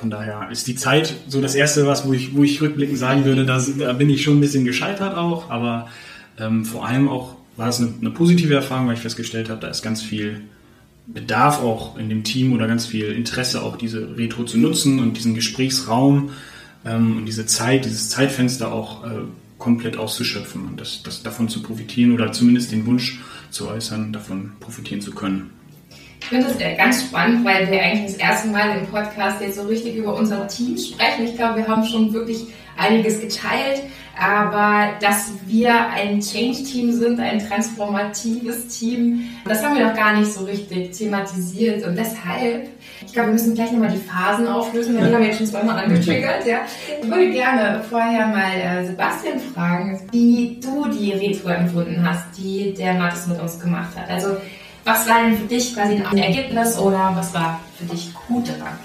Von 0.00 0.08
daher 0.08 0.48
ist 0.50 0.66
die 0.66 0.76
Zeit 0.76 1.14
so 1.28 1.42
das 1.42 1.54
Erste, 1.54 1.86
was, 1.86 2.06
wo 2.06 2.14
ich, 2.14 2.34
wo 2.34 2.42
ich 2.42 2.62
rückblickend 2.62 2.96
sagen 2.96 3.26
würde, 3.26 3.44
da, 3.44 3.62
da 3.78 3.92
bin 3.92 4.08
ich 4.08 4.24
schon 4.24 4.38
ein 4.38 4.40
bisschen 4.40 4.64
gescheitert 4.64 5.14
auch, 5.14 5.50
aber 5.50 5.88
ähm, 6.38 6.64
vor 6.64 6.86
allem 6.86 7.06
auch 7.06 7.36
war 7.58 7.68
es 7.68 7.80
eine, 7.80 7.92
eine, 8.00 8.10
positive 8.10 8.54
Erfahrung, 8.54 8.86
weil 8.86 8.94
ich 8.94 9.02
festgestellt 9.02 9.50
habe, 9.50 9.60
da 9.60 9.68
ist 9.68 9.82
ganz 9.82 10.00
viel 10.00 10.40
Bedarf 11.06 11.60
auch 11.60 11.98
in 11.98 12.08
dem 12.08 12.24
Team 12.24 12.54
oder 12.54 12.66
ganz 12.66 12.86
viel 12.86 13.12
Interesse 13.12 13.60
auch 13.60 13.76
diese 13.76 14.16
Retro 14.16 14.44
zu 14.44 14.56
nutzen 14.56 15.00
und 15.00 15.18
diesen 15.18 15.34
Gesprächsraum 15.34 16.30
ähm, 16.86 17.18
und 17.18 17.26
diese 17.26 17.44
Zeit, 17.44 17.84
dieses 17.84 18.08
Zeitfenster 18.08 18.72
auch 18.72 19.04
äh, 19.04 19.08
komplett 19.58 19.98
auszuschöpfen 19.98 20.66
und 20.66 20.80
das, 20.80 21.02
das 21.02 21.22
davon 21.22 21.50
zu 21.50 21.60
profitieren 21.60 22.12
oder 22.12 22.32
zumindest 22.32 22.72
den 22.72 22.86
Wunsch 22.86 23.20
zu 23.50 23.68
äußern, 23.68 24.14
davon 24.14 24.52
profitieren 24.60 25.02
zu 25.02 25.10
können. 25.10 25.59
Ich 26.20 26.26
finde 26.26 26.46
das 26.46 26.58
ganz 26.76 27.02
spannend, 27.02 27.44
weil 27.44 27.70
wir 27.70 27.82
eigentlich 27.82 28.12
das 28.12 28.20
erste 28.20 28.48
Mal 28.48 28.78
im 28.78 28.86
Podcast 28.86 29.40
jetzt 29.40 29.56
so 29.56 29.62
richtig 29.62 29.96
über 29.96 30.14
unser 30.14 30.46
Team 30.46 30.76
sprechen. 30.76 31.24
Ich 31.24 31.36
glaube, 31.36 31.56
wir 31.56 31.66
haben 31.66 31.84
schon 31.84 32.12
wirklich 32.12 32.46
einiges 32.76 33.20
geteilt, 33.20 33.82
aber 34.18 34.92
dass 35.00 35.32
wir 35.46 35.72
ein 35.90 36.20
Change-Team 36.20 36.92
sind, 36.92 37.20
ein 37.20 37.38
transformatives 37.38 38.68
Team, 38.68 39.30
das 39.44 39.64
haben 39.64 39.76
wir 39.76 39.86
noch 39.86 39.94
gar 39.94 40.14
nicht 40.16 40.32
so 40.32 40.44
richtig 40.44 40.96
thematisiert 40.96 41.86
und 41.86 41.96
deshalb, 41.96 42.68
ich 43.04 43.12
glaube, 43.12 43.28
wir 43.28 43.32
müssen 43.32 43.54
gleich 43.54 43.72
nochmal 43.72 43.90
die 43.90 43.98
Phasen 43.98 44.46
auflösen, 44.46 44.96
weil 44.96 45.08
die 45.08 45.14
haben 45.14 45.22
wir 45.22 45.28
jetzt 45.28 45.38
schon 45.38 45.46
zweimal 45.46 45.84
angetriggert. 45.84 46.46
Ja. 46.46 46.60
Ich 47.02 47.08
würde 47.08 47.30
gerne 47.30 47.82
vorher 47.88 48.26
mal 48.26 48.52
äh, 48.52 48.86
Sebastian 48.86 49.40
fragen, 49.40 50.00
wie 50.12 50.60
du 50.62 50.86
die 50.88 51.12
Retro 51.12 51.48
empfunden 51.48 52.06
hast, 52.06 52.26
die 52.36 52.74
der 52.74 52.94
Mathis 52.94 53.26
mit 53.26 53.40
uns 53.40 53.58
gemacht 53.58 53.96
hat. 53.96 54.10
Also 54.10 54.36
was 54.84 55.08
war 55.08 55.22
denn 55.24 55.36
für 55.36 55.46
dich 55.46 55.74
quasi 55.74 56.02
ein 56.02 56.18
Ergebnis 56.18 56.78
oder 56.78 57.12
was 57.14 57.34
war 57.34 57.60
für 57.78 57.84
dich 57.84 58.12
gut 58.28 58.48
daran? 58.48 58.78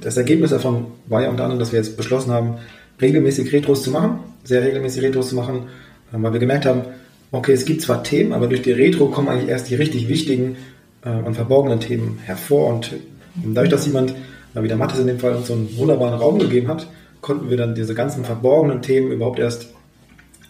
Das 0.00 0.16
Ergebnis 0.16 0.50
davon 0.50 0.86
war 1.06 1.22
ja 1.22 1.30
unter 1.30 1.44
anderem, 1.44 1.60
dass 1.60 1.72
wir 1.72 1.78
jetzt 1.78 1.96
beschlossen 1.96 2.32
haben, 2.32 2.58
regelmäßig 3.00 3.52
Retros 3.52 3.82
zu 3.82 3.90
machen, 3.90 4.20
sehr 4.44 4.62
regelmäßig 4.62 5.02
Retros 5.02 5.28
zu 5.28 5.36
machen, 5.36 5.68
äh, 6.12 6.16
weil 6.16 6.32
wir 6.32 6.40
gemerkt 6.40 6.66
haben, 6.66 6.82
okay, 7.30 7.52
es 7.52 7.64
gibt 7.64 7.82
zwar 7.82 8.02
Themen, 8.02 8.32
aber 8.32 8.46
durch 8.46 8.62
die 8.62 8.72
Retro 8.72 9.06
kommen 9.06 9.28
eigentlich 9.28 9.48
erst 9.48 9.70
die 9.70 9.74
richtig 9.74 10.08
wichtigen 10.08 10.56
äh, 11.04 11.10
und 11.10 11.34
verborgenen 11.34 11.80
Themen 11.80 12.18
hervor. 12.24 12.68
Und 12.68 12.92
dadurch, 13.36 13.70
dass 13.70 13.86
jemand, 13.86 14.14
wie 14.54 14.68
der 14.68 14.76
Mathis 14.76 15.00
in 15.00 15.06
dem 15.06 15.18
Fall, 15.18 15.34
uns 15.34 15.48
so 15.48 15.54
einen 15.54 15.76
wunderbaren 15.76 16.18
Raum 16.18 16.38
gegeben 16.38 16.68
hat, 16.68 16.86
konnten 17.20 17.48
wir 17.48 17.56
dann 17.56 17.74
diese 17.74 17.94
ganzen 17.94 18.24
verborgenen 18.24 18.82
Themen 18.82 19.12
überhaupt 19.12 19.38
erst 19.38 19.68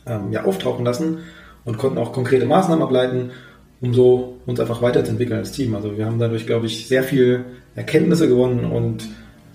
ähm, 0.07 0.33
ja, 0.33 0.45
auftauchen 0.45 0.85
lassen 0.85 1.19
und 1.65 1.79
konnten 1.79 1.99
auch 1.99 2.13
konkrete 2.13 2.47
Maßnahmen 2.47 2.83
ableiten, 2.83 3.31
um 3.83 3.93
so 3.93 4.39
uns 4.47 4.61
einfach 4.61 4.81
weiterzuentwickeln 4.81 5.41
als 5.41 5.53
Team. 5.53 5.75
Also 5.75 5.99
wir 5.99 6.07
haben 6.07 6.19
dadurch, 6.19 6.47
glaube 6.47 6.67
ich, 6.67 6.87
sehr 6.87 7.03
viel 7.03 7.45
Erkenntnisse 7.75 8.29
gewonnen 8.29 8.65
und 8.65 9.09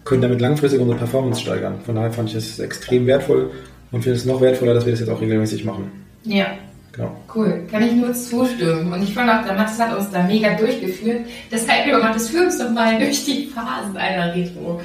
können 0.04 0.22
damit 0.22 0.42
langfristig 0.42 0.80
unsere 0.80 0.98
Performance 0.98 1.42
steigern. 1.42 1.80
Von 1.86 1.96
daher 1.96 2.12
fand 2.12 2.30
ich 2.30 2.36
es 2.36 2.60
extrem 2.60 3.08
wertvoll 3.08 3.52
und 3.92 4.04
finde 4.04 4.18
es 4.18 4.26
noch 4.26 4.42
wertvoller, 4.42 4.74
dass 4.74 4.86
wir 4.86 4.92
das 4.92 5.00
jetzt 5.00 5.10
auch 5.10 5.22
regelmäßig 5.22 5.66
machen. 5.66 5.92
Ja. 6.24 6.48
Genau. 6.92 7.16
Cool, 7.34 7.62
kann 7.70 7.84
ich 7.84 7.94
nur 7.94 8.12
zustimmen. 8.14 8.92
Und 8.92 9.04
ich 9.04 9.14
fand 9.14 9.30
auch, 9.30 9.46
der 9.46 9.54
Max 9.54 9.80
hat 9.80 9.96
uns 9.96 10.10
da 10.10 10.24
mega 10.24 10.56
durchgeführt. 10.56 11.22
Deshalb, 11.52 11.86
lieber 11.86 12.00
Max, 12.00 12.30
führ 12.30 12.46
uns 12.46 12.58
doch 12.58 12.72
mal 12.72 12.98
durch 12.98 13.24
die 13.24 13.46
Phasen 13.46 13.96
einer 13.96 14.34
Retro. 14.34 14.82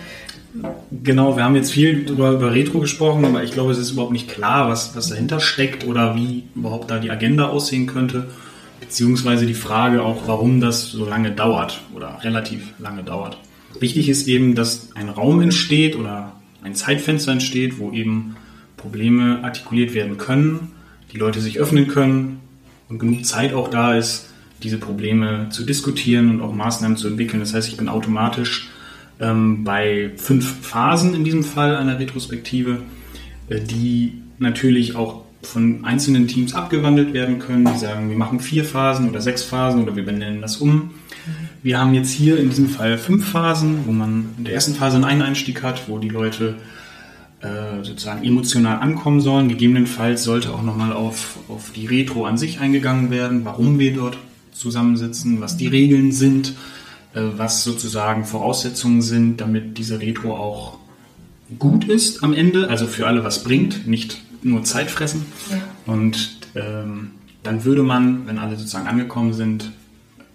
Genau, 1.02 1.37
wir 1.37 1.44
haben 1.44 1.56
jetzt 1.56 1.72
viel 1.72 2.11
über, 2.11 2.32
über 2.32 2.54
Retro 2.54 2.80
gesprochen, 2.80 3.25
aber 3.25 3.42
ich 3.42 3.52
glaube, 3.52 3.72
es 3.72 3.78
ist 3.78 3.92
überhaupt 3.92 4.12
nicht 4.12 4.28
klar, 4.28 4.68
was, 4.68 4.94
was 4.94 5.08
dahinter 5.08 5.40
steckt 5.40 5.87
oder 5.87 6.14
wie 6.14 6.44
überhaupt 6.54 6.90
da 6.90 6.99
die 6.99 7.11
Agenda 7.11 7.49
aussehen 7.49 7.87
könnte. 7.87 8.28
Beziehungsweise 8.83 9.47
die 9.47 9.55
Frage 9.55 10.03
auch, 10.03 10.27
warum 10.27 10.61
das 10.61 10.91
so 10.91 11.09
lange 11.09 11.31
dauert 11.31 11.81
oder 11.95 12.19
relativ 12.25 12.75
lange 12.81 13.05
dauert. 13.05 13.39
Wichtig 13.79 14.09
ist 14.09 14.27
eben, 14.27 14.57
dass 14.57 14.91
ein 14.97 15.09
Raum 15.09 15.41
entsteht 15.41 15.95
oder 15.95 16.33
ein 16.65 16.75
Zeitfenster 16.75 17.31
entsteht, 17.31 17.79
wo 17.79 17.93
eben 17.93 18.35
Probleme 18.77 19.45
artikuliert 19.45 19.95
werden 19.95 20.19
können, 20.19 20.73
die 21.12 21.17
Leute 21.17 21.41
sich 21.41 21.61
öffnen 21.61 21.87
können 21.87 22.41
und 22.89 22.99
genug 22.99 23.25
Zeit 23.25 23.55
auch 23.55 23.69
da 23.69 23.95
ist, 23.95 24.29
diese 24.65 24.79
Probleme 24.79 25.47
zu 25.51 25.65
diskutieren 25.65 26.29
und 26.29 26.41
auch 26.41 26.53
Maßnahmen 26.53 26.97
zu 26.97 27.07
entwickeln. 27.07 27.39
Das 27.39 27.55
heißt, 27.55 27.69
ich 27.69 27.77
bin 27.77 27.89
automatisch 27.89 28.69
ähm, 29.21 29.62
bei 29.62 30.11
fünf 30.17 30.67
Phasen 30.67 31.15
in 31.15 31.23
diesem 31.23 31.45
Fall 31.45 31.77
einer 31.77 32.01
Retrospektive, 32.01 32.83
äh, 33.49 33.61
die 33.61 34.23
natürlich 34.41 34.97
auch 34.97 35.22
von 35.42 35.84
einzelnen 35.84 36.28
Teams 36.28 36.54
abgewandelt 36.54 37.12
werden 37.12 37.38
können. 37.38 37.64
Die 37.64 37.78
sagen, 37.78 38.08
wir 38.08 38.16
machen 38.16 38.40
vier 38.40 38.64
Phasen 38.64 39.08
oder 39.08 39.20
sechs 39.20 39.42
Phasen 39.42 39.82
oder 39.82 39.96
wir 39.96 40.04
benennen 40.04 40.40
das 40.40 40.58
um. 40.58 40.90
Wir 41.62 41.78
haben 41.78 41.94
jetzt 41.94 42.11
hier 42.11 42.38
in 42.38 42.49
diesem 42.49 42.68
Fall 42.68 42.99
fünf 42.99 43.28
Phasen, 43.28 43.87
wo 43.87 43.92
man 43.92 44.30
in 44.38 44.44
der 44.44 44.54
ersten 44.54 44.75
Phase 44.75 45.04
einen 45.04 45.22
Einstieg 45.22 45.62
hat, 45.62 45.88
wo 45.88 45.99
die 45.99 46.08
Leute 46.08 46.56
äh, 47.40 47.82
sozusagen 47.82 48.25
emotional 48.25 48.78
ankommen 48.78 49.20
sollen. 49.20 49.49
Gegebenenfalls 49.49 50.25
sollte 50.25 50.52
auch 50.52 50.62
nochmal 50.62 50.92
auf, 50.92 51.38
auf 51.49 51.72
die 51.72 51.87
Retro 51.87 52.25
an 52.25 52.38
sich 52.38 52.61
eingegangen 52.61 53.11
werden, 53.11 53.44
warum 53.44 53.78
wir 53.78 53.94
dort 53.94 54.16
zusammensitzen, 54.52 55.40
was 55.40 55.56
die 55.56 55.66
Regeln 55.66 56.12
sind, 56.12 56.54
äh, 57.14 57.20
was 57.37 57.64
sozusagen 57.64 58.25
Voraussetzungen 58.25 59.02
sind, 59.02 59.40
damit 59.40 59.78
diese 59.78 60.00
Retro 60.00 60.37
auch 60.37 60.78
gut 61.58 61.88
ist 61.88 62.22
am 62.22 62.32
Ende, 62.32 62.68
also 62.68 62.87
für 62.87 63.06
alle 63.06 63.25
was 63.25 63.44
bringt, 63.44 63.87
nicht 63.87 64.22
nur 64.42 64.64
Zeit 64.64 64.90
fressen. 64.90 65.26
Ja. 65.50 65.92
Und 65.92 66.38
ähm, 66.54 67.12
dann 67.42 67.64
würde 67.64 67.82
man, 67.82 68.26
wenn 68.26 68.38
alle 68.38 68.56
sozusagen 68.56 68.87
angekommen 68.87 69.32
sind, 69.32 69.72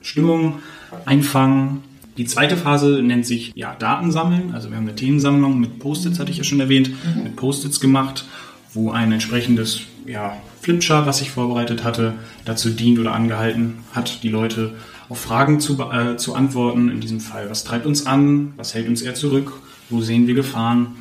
Stimmung 0.01 0.59
einfangen. 1.05 1.83
Die 2.17 2.25
zweite 2.25 2.57
Phase 2.57 3.01
nennt 3.01 3.25
sich 3.25 3.51
ja, 3.55 3.75
Daten 3.75 4.11
sammeln. 4.11 4.53
Also 4.53 4.69
wir 4.69 4.77
haben 4.77 4.85
eine 4.85 4.95
Themensammlung 4.95 5.59
mit 5.59 5.79
Post-its, 5.79 6.19
hatte 6.19 6.31
ich 6.31 6.37
ja 6.37 6.43
schon 6.43 6.59
erwähnt, 6.59 6.89
mhm. 6.89 7.23
mit 7.23 7.35
Post-its 7.35 7.79
gemacht, 7.79 8.25
wo 8.73 8.91
ein 8.91 9.11
entsprechendes 9.11 9.81
ja, 10.05 10.35
Flipchart, 10.61 11.05
was 11.05 11.21
ich 11.21 11.31
vorbereitet 11.31 11.83
hatte, 11.83 12.15
dazu 12.45 12.69
dient 12.69 12.99
oder 12.99 13.13
angehalten 13.13 13.79
hat, 13.93 14.23
die 14.23 14.29
Leute 14.29 14.75
auf 15.09 15.19
Fragen 15.19 15.59
zu, 15.59 15.79
äh, 15.91 16.17
zu 16.17 16.35
antworten. 16.35 16.89
In 16.89 16.99
diesem 16.99 17.19
Fall, 17.19 17.49
was 17.49 17.63
treibt 17.63 17.85
uns 17.85 18.05
an, 18.05 18.53
was 18.57 18.73
hält 18.73 18.87
uns 18.87 19.01
eher 19.01 19.15
zurück, 19.15 19.53
wo 19.89 20.01
sehen 20.01 20.27
wir 20.27 20.33
Gefahren, 20.33 20.95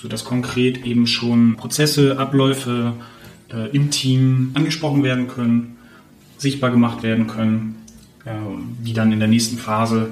sodass 0.00 0.24
konkret 0.24 0.84
eben 0.84 1.06
schon 1.06 1.56
Prozesse, 1.56 2.18
Abläufe 2.18 2.94
äh, 3.52 3.70
im 3.70 3.90
Team 3.90 4.52
angesprochen 4.54 5.02
werden 5.02 5.28
können, 5.28 5.76
sichtbar 6.38 6.70
gemacht 6.70 7.02
werden 7.02 7.26
können 7.26 7.80
äh, 8.24 8.30
die 8.84 8.92
dann 8.92 9.12
in 9.12 9.18
der 9.18 9.28
nächsten 9.28 9.56
Phase 9.56 10.08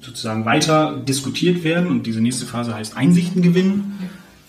sozusagen 0.00 0.44
weiter 0.44 0.96
diskutiert 0.96 1.64
werden. 1.64 1.88
Und 1.88 2.06
diese 2.06 2.20
nächste 2.20 2.46
Phase 2.46 2.74
heißt 2.74 2.96
Einsichten 2.96 3.42
gewinnen. 3.42 3.98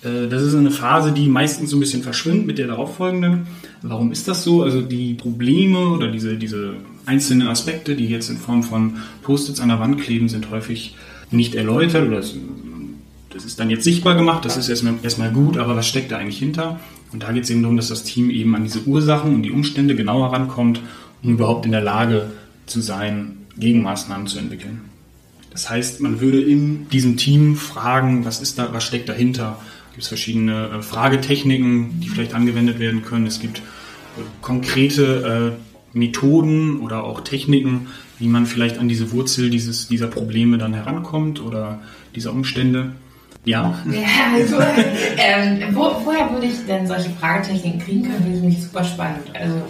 Äh, 0.04 0.28
das 0.28 0.44
ist 0.44 0.54
eine 0.54 0.72
Phase, 0.72 1.12
die 1.12 1.28
meistens 1.28 1.72
so 1.72 1.78
ein 1.78 1.80
bisschen 1.80 2.04
verschwimmt 2.04 2.46
mit 2.46 2.60
der 2.60 2.68
darauffolgenden. 2.68 3.48
Warum 3.82 4.12
ist 4.12 4.28
das 4.28 4.44
so? 4.44 4.62
Also 4.62 4.82
die 4.82 5.16
Probleme 5.16 5.90
oder 5.90 6.12
diese, 6.12 6.38
diese 6.38 6.76
einzelnen 7.08 7.48
Aspekte, 7.48 7.96
die 7.96 8.06
jetzt 8.06 8.30
in 8.30 8.38
Form 8.38 8.62
von 8.62 8.98
Post-its 9.24 9.60
an 9.60 9.70
der 9.70 9.80
Wand 9.80 10.00
kleben, 10.00 10.30
sind 10.30 10.52
häufig 10.52 10.96
nicht 11.32 11.56
erläutert 11.56 12.08
oder 12.08 12.22
das 13.30 13.46
ist 13.46 13.60
dann 13.60 13.70
jetzt 13.70 13.84
sichtbar 13.84 14.16
gemacht, 14.16 14.44
das 14.46 14.58
ist 14.58 14.70
erstmal, 14.70 14.96
erstmal 15.04 15.32
gut, 15.32 15.58
aber 15.58 15.76
was 15.76 15.88
steckt 15.88 16.12
da 16.12 16.18
eigentlich 16.18 16.40
hinter? 16.40 16.80
Und 17.12 17.24
da 17.24 17.32
geht 17.32 17.44
es 17.44 17.50
eben 17.50 17.62
darum, 17.62 17.78
dass 17.78 17.90
das 17.90 18.04
Team 18.04 18.30
eben 18.30 18.56
an 18.56 18.64
diese 18.64 18.84
Ursachen 18.84 19.36
und 19.36 19.44
die 19.44 19.52
Umstände 19.52 19.96
genauer 19.96 20.34
rankommt, 20.34 20.82
um 21.24 21.34
überhaupt 21.34 21.66
in 21.66 21.72
der 21.72 21.82
Lage 21.82 22.32
zu 22.66 22.82
sein, 22.82 23.38
Gegenmaßnahmen 23.58 24.28
zu 24.28 24.40
entwickeln. 24.40 24.82
Das 25.52 25.70
heißt, 25.70 26.02
man 26.02 26.22
würde 26.22 26.42
in 26.42 26.88
diesem 26.90 27.18
Team 27.18 27.56
fragen, 27.56 28.26
was 28.26 28.42
ist 28.42 28.60
da, 28.60 28.72
was 28.72 28.84
steckt 28.84 29.10
dahinter? 29.10 29.60
Gibt 29.92 30.04
es 30.04 30.08
verschiedene 30.08 30.70
äh, 30.70 30.82
Fragetechniken, 30.82 32.00
die 32.00 32.10
vielleicht 32.10 32.34
angewendet 32.34 32.80
werden 32.80 33.04
können? 33.04 33.26
Es 33.26 33.40
gibt 33.40 33.60
äh, 33.60 34.22
konkrete 34.42 35.56
äh, 35.58 35.98
Methoden 35.98 36.80
oder 36.80 37.04
auch 37.04 37.22
Techniken, 37.22 37.88
wie 38.20 38.28
man 38.28 38.46
vielleicht 38.46 38.78
an 38.78 38.88
diese 38.88 39.12
Wurzel 39.12 39.50
dieses, 39.50 39.88
dieser 39.88 40.08
Probleme 40.08 40.58
dann 40.58 40.74
herankommt 40.74 41.42
oder 41.42 41.82
dieser 42.16 42.32
Umstände. 42.32 42.94
Ja. 43.50 43.80
ja 43.92 44.34
also, 44.36 44.58
ähm, 45.18 45.76
wo, 45.76 45.92
woher 46.06 46.32
würde 46.32 46.46
ich 46.46 46.66
denn 46.68 46.86
solche 46.86 47.10
Fragetechniken 47.12 47.80
kriegen 47.80 48.04
können? 48.04 48.24
Das 48.26 48.36
ist 48.36 48.42
nämlich 48.42 48.62
super 48.62 48.84
spannend. 48.84 49.32
Also 49.34 49.62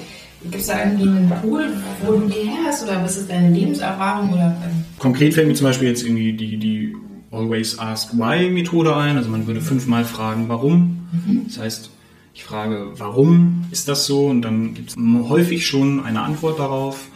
Gibt 0.42 0.56
es 0.56 0.68
da 0.68 0.86
irgendwie 0.86 1.10
einen 1.10 1.30
Pool, 1.42 1.70
wo 2.06 2.14
du 2.14 2.28
die 2.28 2.50
her 2.50 2.60
hast 2.66 2.84
oder 2.84 3.04
was 3.04 3.18
ist 3.18 3.30
deine 3.30 3.54
Lebenserfahrung? 3.54 4.32
Oder, 4.32 4.56
ähm? 4.64 4.86
Konkret 4.98 5.34
fällt 5.34 5.50
mir 5.50 5.54
zum 5.54 5.68
Beispiel 5.68 5.90
jetzt 5.90 6.04
irgendwie 6.04 6.32
die, 6.32 6.58
die 6.58 6.96
Always 7.30 7.78
Ask 7.78 8.14
Why 8.14 8.50
Methode 8.50 8.96
ein. 8.96 9.18
Also 9.18 9.30
man 9.30 9.48
würde 9.48 9.60
fünfmal 9.60 10.06
fragen, 10.06 10.48
warum. 10.48 11.08
Mhm. 11.12 11.42
Das 11.48 11.60
heißt, 11.60 11.90
ich 12.34 12.46
frage, 12.46 12.94
warum 12.96 13.66
ist 13.72 13.90
das 13.90 14.06
so? 14.06 14.28
Und 14.28 14.42
dann 14.44 14.76
gibt 14.76 14.92
es 14.92 14.96
häufig 15.28 15.68
schon 15.68 16.06
eine 16.06 16.22
Antwort 16.22 16.60
darauf, 16.60 17.08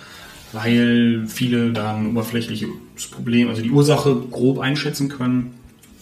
weil 0.52 1.24
viele 1.28 1.72
dann 1.72 2.08
oberflächliches 2.08 2.68
Problem, 3.10 3.48
also 3.48 3.62
die 3.62 3.72
Ursache 3.72 4.18
grob 4.32 4.60
einschätzen 4.60 5.08
können. 5.08 5.54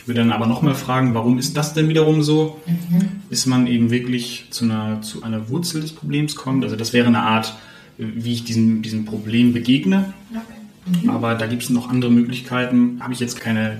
Ich 0.01 0.07
würde 0.07 0.21
dann 0.21 0.31
aber 0.31 0.47
nochmal 0.47 0.73
fragen, 0.73 1.13
warum 1.13 1.37
ist 1.37 1.55
das 1.55 1.75
denn 1.75 1.87
wiederum 1.87 2.23
so? 2.23 2.59
Mhm. 2.65 3.21
Bis 3.29 3.45
man 3.45 3.67
eben 3.67 3.91
wirklich 3.91 4.47
zu 4.49 4.65
einer, 4.65 5.03
zu 5.03 5.21
einer 5.21 5.47
Wurzel 5.49 5.81
des 5.81 5.91
Problems 5.91 6.35
kommt. 6.35 6.63
Also 6.63 6.75
das 6.75 6.91
wäre 6.91 7.05
eine 7.05 7.21
Art, 7.21 7.55
wie 7.99 8.33
ich 8.33 8.43
diesem, 8.43 8.81
diesem 8.81 9.05
Problem 9.05 9.53
begegne. 9.53 10.11
Okay. 10.31 11.03
Mhm. 11.03 11.09
Aber 11.11 11.35
da 11.35 11.45
gibt 11.45 11.61
es 11.61 11.69
noch 11.69 11.87
andere 11.87 12.09
Möglichkeiten. 12.09 12.97
Habe 12.99 13.13
ich 13.13 13.19
jetzt 13.19 13.39
keine, 13.39 13.79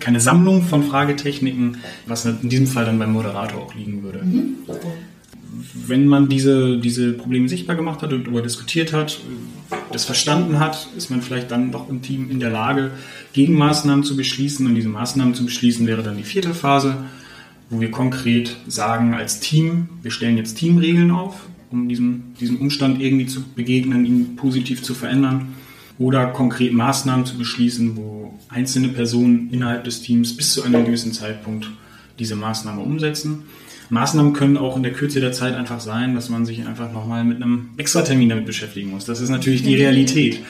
keine 0.00 0.18
Sammlung 0.18 0.62
von 0.62 0.82
Fragetechniken, 0.82 1.76
was 2.06 2.24
in 2.24 2.48
diesem 2.48 2.66
Fall 2.66 2.84
dann 2.84 2.98
beim 2.98 3.12
Moderator 3.12 3.62
auch 3.62 3.74
liegen 3.76 4.02
würde. 4.02 4.20
Mhm. 4.24 4.56
Wenn 5.74 6.08
man 6.08 6.28
diese, 6.28 6.78
diese 6.78 7.12
Probleme 7.12 7.48
sichtbar 7.48 7.76
gemacht 7.76 8.02
hat 8.02 8.12
und 8.12 8.24
darüber 8.24 8.42
diskutiert 8.42 8.92
hat, 8.92 9.20
das 9.94 10.04
verstanden 10.04 10.58
hat, 10.58 10.88
ist 10.96 11.10
man 11.10 11.22
vielleicht 11.22 11.50
dann 11.50 11.70
doch 11.70 11.88
im 11.88 12.02
Team 12.02 12.30
in 12.30 12.40
der 12.40 12.50
Lage, 12.50 12.92
Gegenmaßnahmen 13.32 14.04
zu 14.04 14.16
beschließen. 14.16 14.66
Und 14.66 14.74
diese 14.74 14.88
Maßnahmen 14.88 15.34
zu 15.34 15.44
beschließen 15.44 15.86
wäre 15.86 16.02
dann 16.02 16.16
die 16.16 16.24
vierte 16.24 16.54
Phase, 16.54 17.04
wo 17.70 17.80
wir 17.80 17.90
konkret 17.90 18.56
sagen 18.66 19.14
als 19.14 19.40
Team, 19.40 19.88
wir 20.02 20.10
stellen 20.10 20.36
jetzt 20.36 20.58
Teamregeln 20.58 21.10
auf, 21.10 21.46
um 21.70 21.88
diesem, 21.88 22.34
diesem 22.40 22.60
Umstand 22.60 23.00
irgendwie 23.00 23.26
zu 23.26 23.42
begegnen, 23.42 24.04
ihn 24.04 24.36
positiv 24.36 24.82
zu 24.82 24.94
verändern. 24.94 25.54
Oder 25.98 26.26
konkret 26.26 26.72
Maßnahmen 26.72 27.26
zu 27.26 27.38
beschließen, 27.38 27.96
wo 27.96 28.38
einzelne 28.48 28.88
Personen 28.88 29.50
innerhalb 29.52 29.84
des 29.84 30.02
Teams 30.02 30.36
bis 30.36 30.54
zu 30.54 30.62
einem 30.62 30.84
gewissen 30.84 31.12
Zeitpunkt 31.12 31.70
diese 32.18 32.34
Maßnahme 32.34 32.80
umsetzen. 32.80 33.44
Maßnahmen 33.92 34.32
können 34.32 34.56
auch 34.56 34.78
in 34.78 34.82
der 34.82 34.94
Kürze 34.94 35.20
der 35.20 35.32
Zeit 35.32 35.54
einfach 35.54 35.78
sein, 35.78 36.14
dass 36.14 36.30
man 36.30 36.46
sich 36.46 36.66
einfach 36.66 36.90
nochmal 36.90 37.24
mit 37.24 37.42
einem 37.42 37.68
Extratermin 37.76 38.30
damit 38.30 38.46
beschäftigen 38.46 38.90
muss. 38.90 39.04
Das 39.04 39.20
ist 39.20 39.28
natürlich 39.28 39.62
die 39.62 39.74
Realität. 39.74 40.40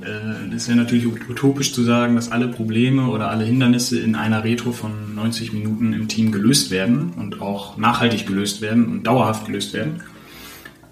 Äh, 0.00 0.54
es 0.54 0.68
wäre 0.68 0.78
natürlich 0.78 1.04
utopisch 1.04 1.72
zu 1.72 1.82
sagen, 1.82 2.14
dass 2.14 2.30
alle 2.30 2.46
Probleme 2.46 3.08
oder 3.08 3.30
alle 3.30 3.44
Hindernisse 3.44 3.98
in 3.98 4.14
einer 4.14 4.44
Retro 4.44 4.70
von 4.70 5.16
90 5.16 5.52
Minuten 5.52 5.92
im 5.92 6.06
Team 6.06 6.30
gelöst 6.30 6.70
werden 6.70 7.10
und 7.16 7.42
auch 7.42 7.76
nachhaltig 7.76 8.28
gelöst 8.28 8.60
werden 8.60 8.86
und 8.86 9.02
dauerhaft 9.02 9.46
gelöst 9.46 9.72
werden, 9.72 10.00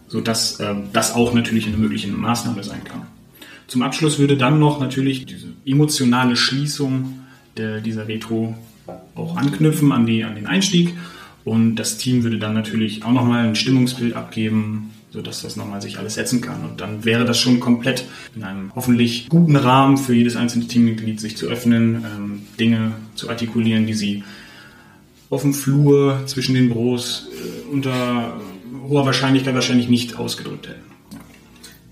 sodass 0.08 0.58
äh, 0.58 0.74
das 0.92 1.14
auch 1.14 1.34
natürlich 1.34 1.68
eine 1.68 1.76
mögliche 1.76 2.08
Maßnahme 2.08 2.64
sein 2.64 2.82
kann. 2.82 3.02
Zum 3.68 3.82
Abschluss 3.82 4.18
würde 4.18 4.36
dann 4.36 4.58
noch 4.58 4.80
natürlich 4.80 5.24
diese 5.24 5.46
emotionale 5.64 6.34
Schließung 6.34 7.20
dieser 7.56 8.08
Retro 8.08 8.56
auch 9.14 9.36
anknüpfen 9.36 9.92
an, 9.92 10.06
die, 10.06 10.24
an 10.24 10.34
den 10.34 10.46
Einstieg 10.46 10.94
und 11.44 11.76
das 11.76 11.98
Team 11.98 12.22
würde 12.22 12.38
dann 12.38 12.54
natürlich 12.54 13.04
auch 13.04 13.12
nochmal 13.12 13.46
ein 13.46 13.56
Stimmungsbild 13.56 14.14
abgeben, 14.14 14.90
sodass 15.10 15.42
das 15.42 15.56
nochmal 15.56 15.82
sich 15.82 15.98
alles 15.98 16.14
setzen 16.14 16.40
kann. 16.40 16.64
Und 16.64 16.80
dann 16.80 17.04
wäre 17.04 17.24
das 17.24 17.38
schon 17.38 17.60
komplett 17.60 18.04
in 18.34 18.44
einem 18.44 18.72
hoffentlich 18.74 19.28
guten 19.28 19.56
Rahmen 19.56 19.98
für 19.98 20.14
jedes 20.14 20.36
einzelne 20.36 20.66
Teammitglied 20.66 21.20
sich 21.20 21.36
zu 21.36 21.46
öffnen, 21.48 22.04
ähm, 22.04 22.42
Dinge 22.58 22.92
zu 23.14 23.28
artikulieren, 23.28 23.86
die 23.86 23.94
sie 23.94 24.24
auf 25.30 25.42
dem 25.42 25.54
Flur 25.54 26.22
zwischen 26.26 26.54
den 26.54 26.68
Büros 26.68 27.28
äh, 27.32 27.72
unter 27.72 28.40
hoher 28.88 29.06
Wahrscheinlichkeit 29.06 29.54
wahrscheinlich 29.54 29.88
nicht 29.88 30.16
ausgedrückt 30.16 30.68
hätten. 30.68 30.92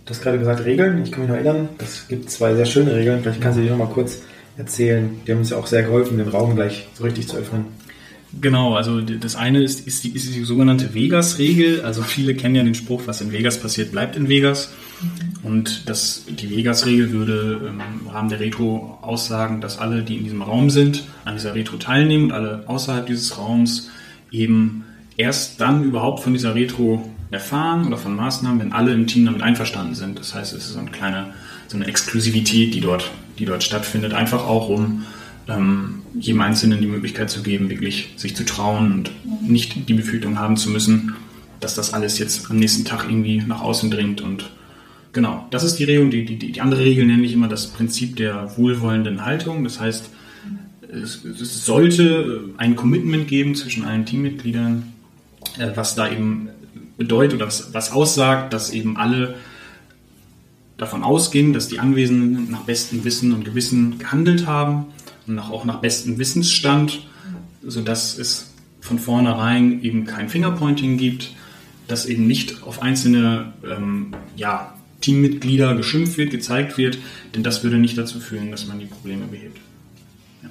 Du 0.04 0.10
hast 0.10 0.22
gerade 0.22 0.38
gesagt 0.38 0.64
Regeln. 0.64 1.02
Ich 1.04 1.12
kann 1.12 1.20
mich 1.20 1.28
noch 1.28 1.36
erinnern, 1.36 1.68
es 1.78 2.08
gibt 2.08 2.30
zwei 2.30 2.54
sehr 2.54 2.66
schöne 2.66 2.94
Regeln. 2.94 3.22
Vielleicht 3.22 3.40
kannst 3.40 3.58
du 3.58 3.62
die 3.62 3.70
noch 3.70 3.78
mal 3.78 3.86
kurz 3.86 4.22
erzählen. 4.56 5.20
Die 5.26 5.30
haben 5.30 5.38
uns 5.38 5.50
ja 5.50 5.56
auch 5.56 5.66
sehr 5.66 5.82
geholfen, 5.82 6.18
den 6.18 6.28
Raum 6.28 6.56
gleich 6.56 6.88
so 6.94 7.04
richtig 7.04 7.28
zu 7.28 7.36
öffnen. 7.36 7.66
Genau, 8.38 8.76
also 8.76 9.00
das 9.00 9.34
eine 9.34 9.60
ist, 9.62 9.86
ist, 9.86 10.04
die, 10.04 10.10
ist 10.10 10.32
die 10.32 10.44
sogenannte 10.44 10.94
Vegas-Regel. 10.94 11.80
Also 11.82 12.02
viele 12.02 12.34
kennen 12.34 12.54
ja 12.54 12.62
den 12.62 12.76
Spruch, 12.76 13.02
was 13.06 13.20
in 13.20 13.32
Vegas 13.32 13.58
passiert, 13.58 13.90
bleibt 13.90 14.14
in 14.14 14.28
Vegas. 14.28 14.72
Und 15.42 15.88
das, 15.88 16.24
die 16.28 16.50
Vegas-Regel 16.50 17.10
würde 17.10 17.60
im 17.68 18.08
Rahmen 18.08 18.28
der 18.28 18.38
Retro 18.38 18.98
aussagen, 19.02 19.60
dass 19.60 19.78
alle, 19.78 20.02
die 20.02 20.16
in 20.16 20.24
diesem 20.24 20.42
Raum 20.42 20.70
sind, 20.70 21.04
an 21.24 21.34
dieser 21.34 21.54
Retro 21.54 21.76
teilnehmen 21.76 22.26
und 22.26 22.32
alle 22.32 22.64
außerhalb 22.66 23.06
dieses 23.06 23.36
Raums 23.36 23.90
eben 24.30 24.84
erst 25.16 25.60
dann 25.60 25.82
überhaupt 25.82 26.20
von 26.22 26.32
dieser 26.32 26.54
Retro 26.54 27.10
erfahren 27.30 27.86
oder 27.86 27.96
von 27.96 28.14
Maßnahmen, 28.14 28.60
wenn 28.60 28.72
alle 28.72 28.92
im 28.92 29.06
Team 29.06 29.24
damit 29.26 29.42
einverstanden 29.42 29.94
sind. 29.94 30.18
Das 30.18 30.34
heißt, 30.34 30.52
es 30.52 30.66
ist 30.66 30.72
so 30.72 30.78
eine 30.78 30.90
kleine, 30.90 31.34
so 31.66 31.76
eine 31.76 31.86
Exklusivität, 31.86 32.74
die 32.74 32.80
dort, 32.80 33.10
die 33.38 33.44
dort 33.44 33.64
stattfindet, 33.64 34.12
einfach 34.12 34.46
auch 34.46 34.68
um 34.68 35.04
ähm, 35.50 36.02
jedem 36.18 36.40
Einzelnen 36.40 36.80
die 36.80 36.86
Möglichkeit 36.86 37.30
zu 37.30 37.42
geben, 37.42 37.70
wirklich 37.70 38.12
sich 38.16 38.36
zu 38.36 38.44
trauen 38.44 38.92
und 38.92 39.10
nicht 39.48 39.88
die 39.88 39.94
Befürchtung 39.94 40.38
haben 40.38 40.56
zu 40.56 40.70
müssen, 40.70 41.14
dass 41.60 41.74
das 41.74 41.92
alles 41.92 42.18
jetzt 42.18 42.50
am 42.50 42.58
nächsten 42.58 42.84
Tag 42.84 43.04
irgendwie 43.08 43.38
nach 43.38 43.60
außen 43.60 43.90
dringt. 43.90 44.20
Und 44.20 44.50
genau, 45.12 45.46
das 45.50 45.64
ist 45.64 45.76
die 45.76 45.84
Regel. 45.84 46.10
Die, 46.10 46.24
die, 46.24 46.52
die 46.52 46.60
andere 46.60 46.84
Regel 46.84 47.06
nenne 47.06 47.24
ich 47.24 47.32
immer 47.32 47.48
das 47.48 47.68
Prinzip 47.68 48.16
der 48.16 48.56
wohlwollenden 48.56 49.24
Haltung. 49.24 49.64
Das 49.64 49.80
heißt, 49.80 50.10
es, 50.92 51.24
es 51.24 51.64
sollte 51.64 52.44
ein 52.56 52.76
Commitment 52.76 53.28
geben 53.28 53.54
zwischen 53.54 53.84
allen 53.84 54.06
Teammitgliedern, 54.06 54.84
äh, 55.58 55.70
was 55.74 55.94
da 55.94 56.10
eben 56.10 56.48
bedeutet 56.96 57.36
oder 57.36 57.46
was, 57.46 57.72
was 57.72 57.92
aussagt, 57.92 58.52
dass 58.52 58.70
eben 58.70 58.96
alle 58.96 59.36
davon 60.76 61.02
ausgehen, 61.02 61.52
dass 61.52 61.68
die 61.68 61.78
Anwesenden 61.78 62.50
nach 62.50 62.62
bestem 62.62 63.04
Wissen 63.04 63.32
und 63.32 63.44
Gewissen 63.44 63.98
gehandelt 63.98 64.46
haben 64.46 64.86
nach, 65.34 65.50
auch 65.50 65.64
nach 65.64 65.80
bestem 65.80 66.18
Wissensstand, 66.18 67.06
sodass 67.62 68.18
es 68.18 68.52
von 68.80 68.98
vornherein 68.98 69.82
eben 69.82 70.06
kein 70.06 70.28
Fingerpointing 70.28 70.96
gibt, 70.96 71.34
dass 71.86 72.06
eben 72.06 72.26
nicht 72.26 72.62
auf 72.62 72.82
einzelne 72.82 73.52
ähm, 73.64 74.14
ja, 74.36 74.74
Teammitglieder 75.00 75.74
geschimpft 75.74 76.16
wird, 76.16 76.30
gezeigt 76.30 76.78
wird, 76.78 76.98
denn 77.34 77.42
das 77.42 77.62
würde 77.62 77.78
nicht 77.78 77.98
dazu 77.98 78.20
führen, 78.20 78.50
dass 78.50 78.66
man 78.66 78.78
die 78.78 78.86
Probleme 78.86 79.26
behebt. 79.26 79.58
Ja. 80.42 80.48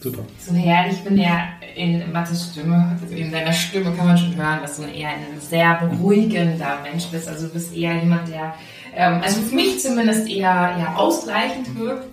Super. 0.00 0.24
So 0.38 0.54
herrlich, 0.54 0.94
ich 0.94 1.04
bin 1.04 1.18
ja 1.18 1.48
in 1.76 2.12
Mattes 2.12 2.50
Stimme, 2.52 2.98
also 3.00 3.14
in 3.14 3.30
deiner 3.30 3.52
Stimme 3.52 3.92
kann 3.92 4.06
man 4.06 4.18
schon 4.18 4.34
hören, 4.36 4.60
dass 4.62 4.76
du 4.76 4.82
eher 4.82 5.10
ein 5.10 5.40
sehr 5.40 5.74
beruhigender 5.74 6.78
Mensch 6.82 7.06
bist. 7.06 7.28
Also 7.28 7.46
du 7.46 7.52
bist 7.52 7.74
eher 7.74 8.02
jemand, 8.02 8.28
der, 8.28 8.54
ähm, 8.94 9.20
also 9.22 9.40
für 9.42 9.54
mich 9.54 9.80
zumindest 9.80 10.28
eher 10.28 10.76
ja, 10.78 10.94
ausgleichend 10.96 11.78
wirkt 11.78 12.06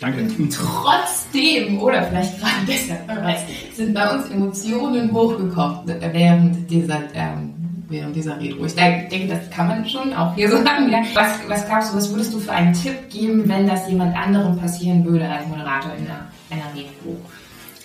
Danke. 0.00 0.26
Trotzdem, 0.50 1.80
oder 1.80 2.04
vielleicht 2.04 2.38
gerade 2.40 2.66
besser, 2.66 2.98
weiß, 3.06 3.40
sind 3.76 3.94
bei 3.94 4.10
uns 4.10 4.28
Emotionen 4.30 5.12
hochgekocht 5.12 5.86
während 5.86 6.70
dieser, 6.70 7.02
ähm, 7.14 7.54
während 7.88 8.16
dieser 8.16 8.38
Retro. 8.40 8.66
Ich 8.66 8.74
denke, 8.74 9.28
das 9.28 9.50
kann 9.50 9.68
man 9.68 9.88
schon 9.88 10.12
auch 10.12 10.34
hier 10.34 10.50
sagen. 10.50 10.90
Ja. 10.90 11.02
Was, 11.14 11.38
was 11.48 11.66
glaubst 11.66 11.92
du, 11.92 11.96
was 11.96 12.10
würdest 12.10 12.34
du 12.34 12.40
für 12.40 12.52
einen 12.52 12.72
Tipp 12.72 13.08
geben, 13.10 13.48
wenn 13.48 13.66
das 13.66 13.88
jemand 13.88 14.16
anderem 14.16 14.58
passieren 14.58 15.04
würde 15.04 15.28
als 15.28 15.46
Moderator 15.46 15.92
in 15.96 16.06
einer, 16.06 16.28
einer 16.50 16.74
Retro? 16.74 17.20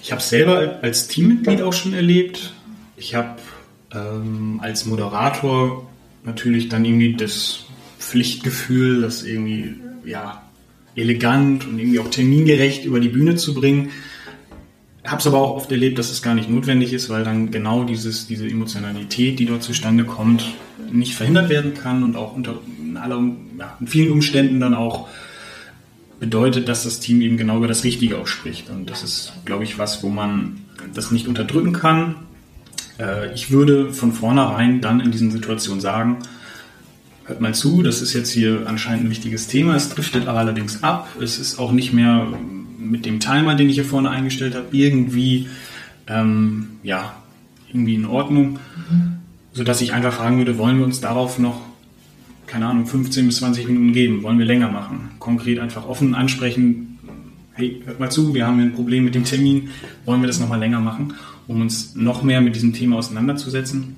Ich 0.01 0.11
habe 0.11 0.21
es 0.21 0.29
selber 0.29 0.79
als 0.81 1.07
Teammitglied 1.07 1.61
auch 1.61 1.73
schon 1.73 1.93
erlebt. 1.93 2.53
Ich 2.95 3.15
habe 3.15 3.35
ähm, 3.93 4.59
als 4.63 4.85
Moderator 4.85 5.87
natürlich 6.23 6.69
dann 6.69 6.85
irgendwie 6.85 7.13
das 7.13 7.65
Pflichtgefühl, 7.99 9.01
das 9.01 9.23
irgendwie, 9.23 9.75
ja, 10.05 10.41
elegant 10.95 11.67
und 11.67 11.79
irgendwie 11.79 11.99
auch 11.99 12.09
termingerecht 12.09 12.85
über 12.85 12.99
die 12.99 13.09
Bühne 13.09 13.35
zu 13.35 13.53
bringen. 13.53 13.89
Habe 15.05 15.19
es 15.19 15.27
aber 15.27 15.39
auch 15.39 15.55
oft 15.55 15.71
erlebt, 15.71 15.97
dass 15.97 16.11
es 16.11 16.21
gar 16.21 16.35
nicht 16.35 16.49
notwendig 16.49 16.93
ist, 16.93 17.09
weil 17.09 17.23
dann 17.23 17.51
genau 17.51 17.83
dieses, 17.83 18.27
diese 18.27 18.47
Emotionalität, 18.47 19.39
die 19.39 19.45
dort 19.45 19.63
zustande 19.63 20.03
kommt, 20.03 20.45
nicht 20.91 21.15
verhindert 21.15 21.49
werden 21.49 21.73
kann 21.73 22.03
und 22.03 22.15
auch 22.15 22.35
unter 22.35 22.59
in, 22.79 22.97
aller, 22.97 23.21
ja, 23.57 23.77
in 23.79 23.87
vielen 23.87 24.11
Umständen 24.11 24.59
dann 24.59 24.73
auch 24.73 25.07
bedeutet, 26.19 26.67
dass 26.67 26.83
das 26.83 26.99
Team 26.99 27.21
eben 27.21 27.37
genau 27.37 27.57
über 27.57 27.67
das 27.67 27.83
Richtige 27.83 28.17
auch 28.17 28.27
spricht. 28.27 28.69
Und 28.69 28.89
das 28.89 29.03
ist, 29.03 29.33
glaube 29.45 29.63
ich, 29.63 29.77
was, 29.77 30.03
wo 30.03 30.09
man 30.09 30.61
das 30.93 31.11
nicht 31.11 31.27
unterdrücken 31.27 31.73
kann. 31.73 32.15
Äh, 32.99 33.33
ich 33.33 33.51
würde 33.51 33.93
von 33.93 34.11
vornherein 34.11 34.81
dann 34.81 34.99
in 34.99 35.11
diesen 35.11 35.31
Situationen 35.31 35.81
sagen, 35.81 36.17
hört 37.29 37.41
mal 37.41 37.53
zu, 37.53 37.83
das 37.83 38.01
ist 38.01 38.13
jetzt 38.13 38.31
hier 38.31 38.63
anscheinend 38.65 39.05
ein 39.05 39.09
wichtiges 39.11 39.47
Thema, 39.47 39.75
es 39.75 39.89
driftet 39.89 40.27
aber 40.27 40.39
allerdings 40.39 40.83
ab. 40.83 41.07
Es 41.21 41.37
ist 41.37 41.59
auch 41.59 41.71
nicht 41.71 41.93
mehr 41.93 42.27
mit 42.79 43.05
dem 43.05 43.19
Timer, 43.19 43.55
den 43.55 43.69
ich 43.69 43.75
hier 43.75 43.85
vorne 43.85 44.09
eingestellt 44.09 44.55
habe, 44.55 44.65
irgendwie, 44.71 45.47
ähm, 46.07 46.69
ja, 46.81 47.13
irgendwie 47.69 47.95
in 47.95 48.05
Ordnung. 48.05 48.53
Mhm. 48.89 49.13
Sodass 49.53 49.81
ich 49.81 49.93
einfach 49.93 50.13
fragen 50.13 50.37
würde, 50.37 50.57
wollen 50.57 50.79
wir 50.79 50.85
uns 50.85 51.01
darauf 51.01 51.37
noch, 51.37 51.61
keine 52.47 52.65
Ahnung, 52.65 52.87
15 52.87 53.27
bis 53.27 53.37
20 53.37 53.67
Minuten 53.67 53.93
geben? 53.93 54.23
Wollen 54.23 54.39
wir 54.39 54.45
länger 54.45 54.71
machen? 54.71 55.11
Konkret 55.19 55.59
einfach 55.59 55.87
offen 55.87 56.15
ansprechen, 56.15 56.97
hey, 57.53 57.81
hört 57.85 57.99
mal 57.99 58.09
zu, 58.09 58.33
wir 58.33 58.47
haben 58.47 58.59
ein 58.59 58.73
Problem 58.73 59.03
mit 59.03 59.13
dem 59.13 59.25
Termin, 59.25 59.69
wollen 60.05 60.21
wir 60.21 60.27
das 60.27 60.39
nochmal 60.39 60.59
länger 60.59 60.79
machen, 60.79 61.13
um 61.47 61.61
uns 61.61 61.93
noch 61.93 62.23
mehr 62.23 62.41
mit 62.41 62.55
diesem 62.55 62.73
Thema 62.73 62.97
auseinanderzusetzen? 62.97 63.95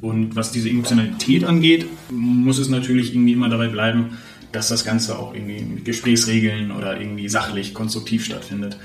Und 0.00 0.34
was 0.34 0.50
diese 0.50 0.70
Emotionalität 0.70 1.44
angeht, 1.44 1.86
muss 2.10 2.58
es 2.58 2.68
natürlich 2.68 3.14
irgendwie 3.14 3.32
immer 3.32 3.48
dabei 3.48 3.68
bleiben, 3.68 4.18
dass 4.52 4.68
das 4.68 4.84
Ganze 4.84 5.18
auch 5.18 5.34
irgendwie 5.34 5.62
mit 5.62 5.84
Gesprächsregeln 5.84 6.72
oder 6.72 6.98
irgendwie 7.00 7.28
sachlich, 7.28 7.74
konstruktiv 7.74 8.24
stattfindet. 8.24 8.76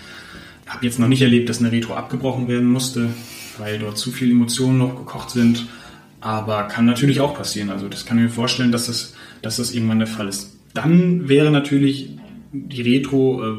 Ich 0.66 0.72
habe 0.72 0.86
jetzt 0.86 1.00
noch 1.00 1.08
nicht 1.08 1.22
erlebt, 1.22 1.48
dass 1.50 1.60
eine 1.60 1.72
Retro 1.72 1.94
abgebrochen 1.94 2.48
werden 2.48 2.68
musste, 2.68 3.10
weil 3.58 3.80
dort 3.80 3.98
zu 3.98 4.12
viele 4.12 4.32
Emotionen 4.32 4.78
noch 4.78 4.96
gekocht 4.96 5.30
sind. 5.30 5.66
Aber 6.22 6.64
kann 6.64 6.86
natürlich 6.86 7.20
auch 7.20 7.36
passieren. 7.36 7.70
Also 7.70 7.88
das 7.88 8.06
kann 8.06 8.18
ich 8.18 8.24
mir 8.24 8.30
vorstellen, 8.30 8.72
dass 8.72 8.88
das, 8.88 9.14
dass 9.42 9.58
das 9.58 9.74
irgendwann 9.74 10.00
der 10.00 10.08
Fall 10.08 10.28
ist. 10.28 10.56
Dann 10.74 11.30
wäre 11.30 11.52
natürlich 11.52 12.10
die 12.52 12.82
Retro 12.82 13.44
äh, 13.44 13.56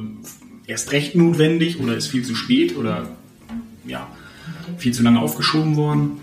erst 0.66 0.92
recht 0.92 1.14
notwendig 1.14 1.78
oder 1.80 1.96
ist 1.96 2.08
viel 2.08 2.24
zu 2.24 2.34
spät 2.34 2.76
oder 2.76 3.08
ja, 3.86 4.08
viel 4.78 4.92
zu 4.92 5.02
lange 5.02 5.20
aufgeschoben 5.20 5.76
worden. 5.76 6.20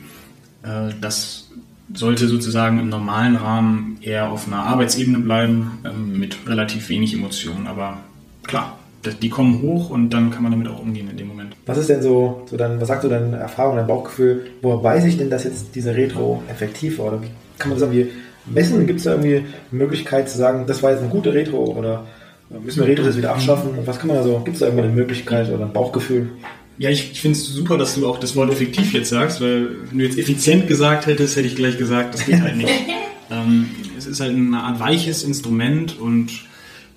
Äh, 0.63 0.93
das 0.99 1.49
sollte 1.93 2.28
sozusagen 2.28 2.80
im 2.80 2.89
normalen 2.89 3.36
Rahmen 3.36 3.97
eher 4.02 4.32
auf 4.32 4.47
einer 4.47 4.63
Arbeitsebene 4.63 5.19
bleiben, 5.19 5.80
ähm, 5.86 6.19
mit 6.19 6.38
relativ 6.47 6.89
wenig 6.89 7.13
Emotionen. 7.13 7.67
Aber 7.67 7.97
klar, 8.43 8.78
die 9.21 9.30
kommen 9.30 9.62
hoch 9.62 9.89
und 9.89 10.10
dann 10.12 10.32
kann 10.32 10.43
man 10.43 10.52
damit 10.52 10.67
auch 10.67 10.80
umgehen 10.80 11.10
in 11.10 11.17
dem 11.17 11.28
Moment. 11.28 11.56
Was 11.65 11.78
ist 11.78 11.89
denn 11.89 12.02
so, 12.02 12.43
so 12.49 12.58
dann, 12.58 12.80
was 12.80 12.88
sagt 12.88 13.04
so 13.04 13.10
deine 13.10 13.38
Erfahrung, 13.38 13.76
dein 13.76 13.88
Bauchgefühl, 13.88 14.47
woher 14.62 14.84
weiß 14.84 15.06
ich 15.06 15.17
denn, 15.17 15.30
dass 15.30 15.43
jetzt 15.43 15.76
diese 15.76 15.95
Retro 15.95 16.41
effektiv 16.47 16.99
war? 16.99 17.08
Oder 17.08 17.21
kann 17.58 17.69
man 17.69 17.80
das 17.80 17.89
irgendwie 17.89 18.12
messen? 18.45 18.88
Gibt 18.88 18.99
es 18.99 19.06
da 19.06 19.12
irgendwie 19.12 19.45
Möglichkeit 19.71 20.30
zu 20.30 20.38
sagen, 20.38 20.65
das 20.67 20.82
war 20.82 20.91
jetzt 20.91 21.02
eine 21.02 21.10
gute 21.10 21.34
Retro 21.34 21.65
oder 21.65 22.06
müssen 22.49 22.82
wir 22.82 22.88
Retros 22.88 23.08
jetzt 23.08 23.17
wieder 23.17 23.32
abschaffen? 23.32 23.71
Was 23.86 23.99
kann 23.99 24.08
man 24.08 24.17
da 24.17 24.23
so, 24.23 24.39
gibt 24.39 24.56
es 24.56 24.60
da 24.60 24.67
irgendwie 24.67 24.86
eine 24.86 24.93
Möglichkeit 24.93 25.49
oder 25.49 25.65
ein 25.65 25.73
Bauchgefühl? 25.73 26.30
Ja, 26.77 26.89
ich, 26.89 27.12
ich 27.12 27.21
finde 27.21 27.38
es 27.38 27.45
super, 27.47 27.77
dass 27.77 27.95
du 27.95 28.07
auch 28.07 28.19
das 28.19 28.36
Wort 28.36 28.51
effektiv 28.51 28.93
jetzt 28.93 29.09
sagst, 29.09 29.41
weil 29.41 29.69
wenn 29.89 29.99
du 29.99 30.05
jetzt 30.05 30.17
effizient 30.17 30.67
gesagt 30.67 31.05
hättest, 31.05 31.36
hätte 31.36 31.47
ich 31.47 31.55
gleich 31.55 31.77
gesagt, 31.77 32.13
das 32.13 32.25
geht 32.25 32.41
halt 32.41 32.57
nicht. 32.57 32.71
ähm, 33.31 33.69
es 33.97 34.05
ist 34.05 34.19
halt 34.19 34.36
eine 34.36 34.62
Art 34.62 34.79
weiches 34.79 35.23
Instrument 35.23 35.99
und 35.99 36.31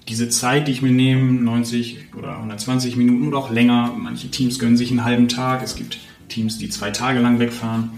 diese 0.08 0.28
Zeit, 0.28 0.68
die 0.68 0.72
ich 0.72 0.82
mir 0.82 0.92
nehme, 0.92 1.32
90 1.32 1.98
oder 2.16 2.36
120 2.36 2.96
Minuten 2.96 3.28
oder 3.28 3.38
auch 3.38 3.50
länger, 3.50 3.94
manche 3.98 4.28
Teams 4.28 4.58
gönnen 4.58 4.76
sich 4.76 4.90
einen 4.90 5.04
halben 5.04 5.28
Tag, 5.28 5.62
es 5.62 5.74
gibt 5.74 5.98
Teams, 6.28 6.58
die 6.58 6.68
zwei 6.68 6.90
Tage 6.90 7.20
lang 7.20 7.38
wegfahren. 7.38 7.90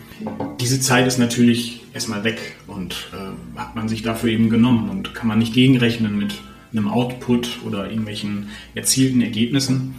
Diese 0.60 0.80
Zeit 0.80 1.06
ist 1.06 1.18
natürlich 1.18 1.82
erstmal 1.94 2.24
weg 2.24 2.56
und 2.66 3.08
äh, 3.12 3.58
hat 3.58 3.76
man 3.76 3.88
sich 3.88 4.02
dafür 4.02 4.30
eben 4.30 4.50
genommen 4.50 4.88
und 4.88 5.14
kann 5.14 5.28
man 5.28 5.38
nicht 5.38 5.54
gegenrechnen 5.54 6.18
mit 6.18 6.34
einem 6.72 6.88
Output 6.88 7.60
oder 7.64 7.88
irgendwelchen 7.88 8.48
erzielten 8.74 9.20
Ergebnissen. 9.20 9.94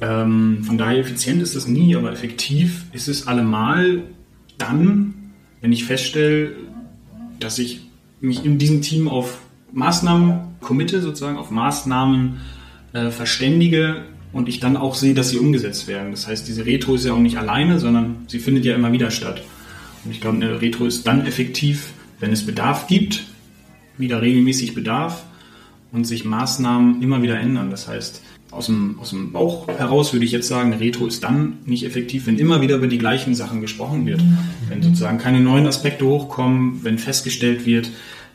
Ähm, 0.00 0.62
von 0.64 0.78
daher 0.78 0.98
effizient 0.98 1.42
ist 1.42 1.56
das 1.56 1.66
nie, 1.66 1.96
aber 1.96 2.12
effektiv 2.12 2.84
ist 2.92 3.08
es 3.08 3.26
allemal 3.26 4.02
dann, 4.58 5.14
wenn 5.60 5.72
ich 5.72 5.84
feststelle, 5.84 6.52
dass 7.38 7.58
ich 7.58 7.80
mich 8.20 8.44
in 8.44 8.58
diesem 8.58 8.82
Team 8.82 9.08
auf 9.08 9.38
Maßnahmen 9.72 10.40
committe, 10.60 11.00
sozusagen 11.00 11.38
auf 11.38 11.50
Maßnahmen 11.50 12.40
äh, 12.92 13.10
verständige 13.10 14.04
und 14.32 14.48
ich 14.48 14.60
dann 14.60 14.76
auch 14.76 14.94
sehe, 14.94 15.14
dass 15.14 15.30
sie 15.30 15.38
umgesetzt 15.38 15.88
werden. 15.88 16.10
Das 16.10 16.26
heißt, 16.26 16.46
diese 16.46 16.66
Retro 16.66 16.94
ist 16.94 17.04
ja 17.04 17.12
auch 17.12 17.18
nicht 17.18 17.38
alleine, 17.38 17.78
sondern 17.78 18.24
sie 18.28 18.38
findet 18.38 18.64
ja 18.64 18.74
immer 18.74 18.92
wieder 18.92 19.10
statt. 19.10 19.42
Und 20.04 20.12
ich 20.12 20.20
glaube, 20.20 20.36
eine 20.36 20.60
Retro 20.60 20.86
ist 20.86 21.06
dann 21.06 21.26
effektiv, 21.26 21.92
wenn 22.20 22.32
es 22.32 22.46
Bedarf 22.46 22.86
gibt, 22.86 23.24
wieder 23.98 24.22
regelmäßig 24.22 24.74
Bedarf 24.74 25.24
und 25.92 26.04
sich 26.04 26.24
Maßnahmen 26.24 27.02
immer 27.02 27.22
wieder 27.22 27.38
ändern. 27.38 27.70
Das 27.70 27.88
heißt, 27.88 28.22
aus 28.50 28.66
dem, 28.66 28.98
aus 29.00 29.10
dem 29.10 29.32
Bauch 29.32 29.68
heraus 29.68 30.12
würde 30.12 30.24
ich 30.24 30.32
jetzt 30.32 30.48
sagen, 30.48 30.72
Retro 30.74 31.06
ist 31.06 31.22
dann 31.22 31.58
nicht 31.64 31.84
effektiv, 31.84 32.26
wenn 32.26 32.38
immer 32.38 32.60
wieder 32.60 32.76
über 32.76 32.88
die 32.88 32.98
gleichen 32.98 33.34
Sachen 33.34 33.60
gesprochen 33.60 34.06
wird. 34.06 34.22
Wenn 34.68 34.82
sozusagen 34.82 35.18
keine 35.18 35.40
neuen 35.40 35.66
Aspekte 35.66 36.04
hochkommen, 36.04 36.80
wenn 36.82 36.98
festgestellt 36.98 37.64
wird, 37.64 37.90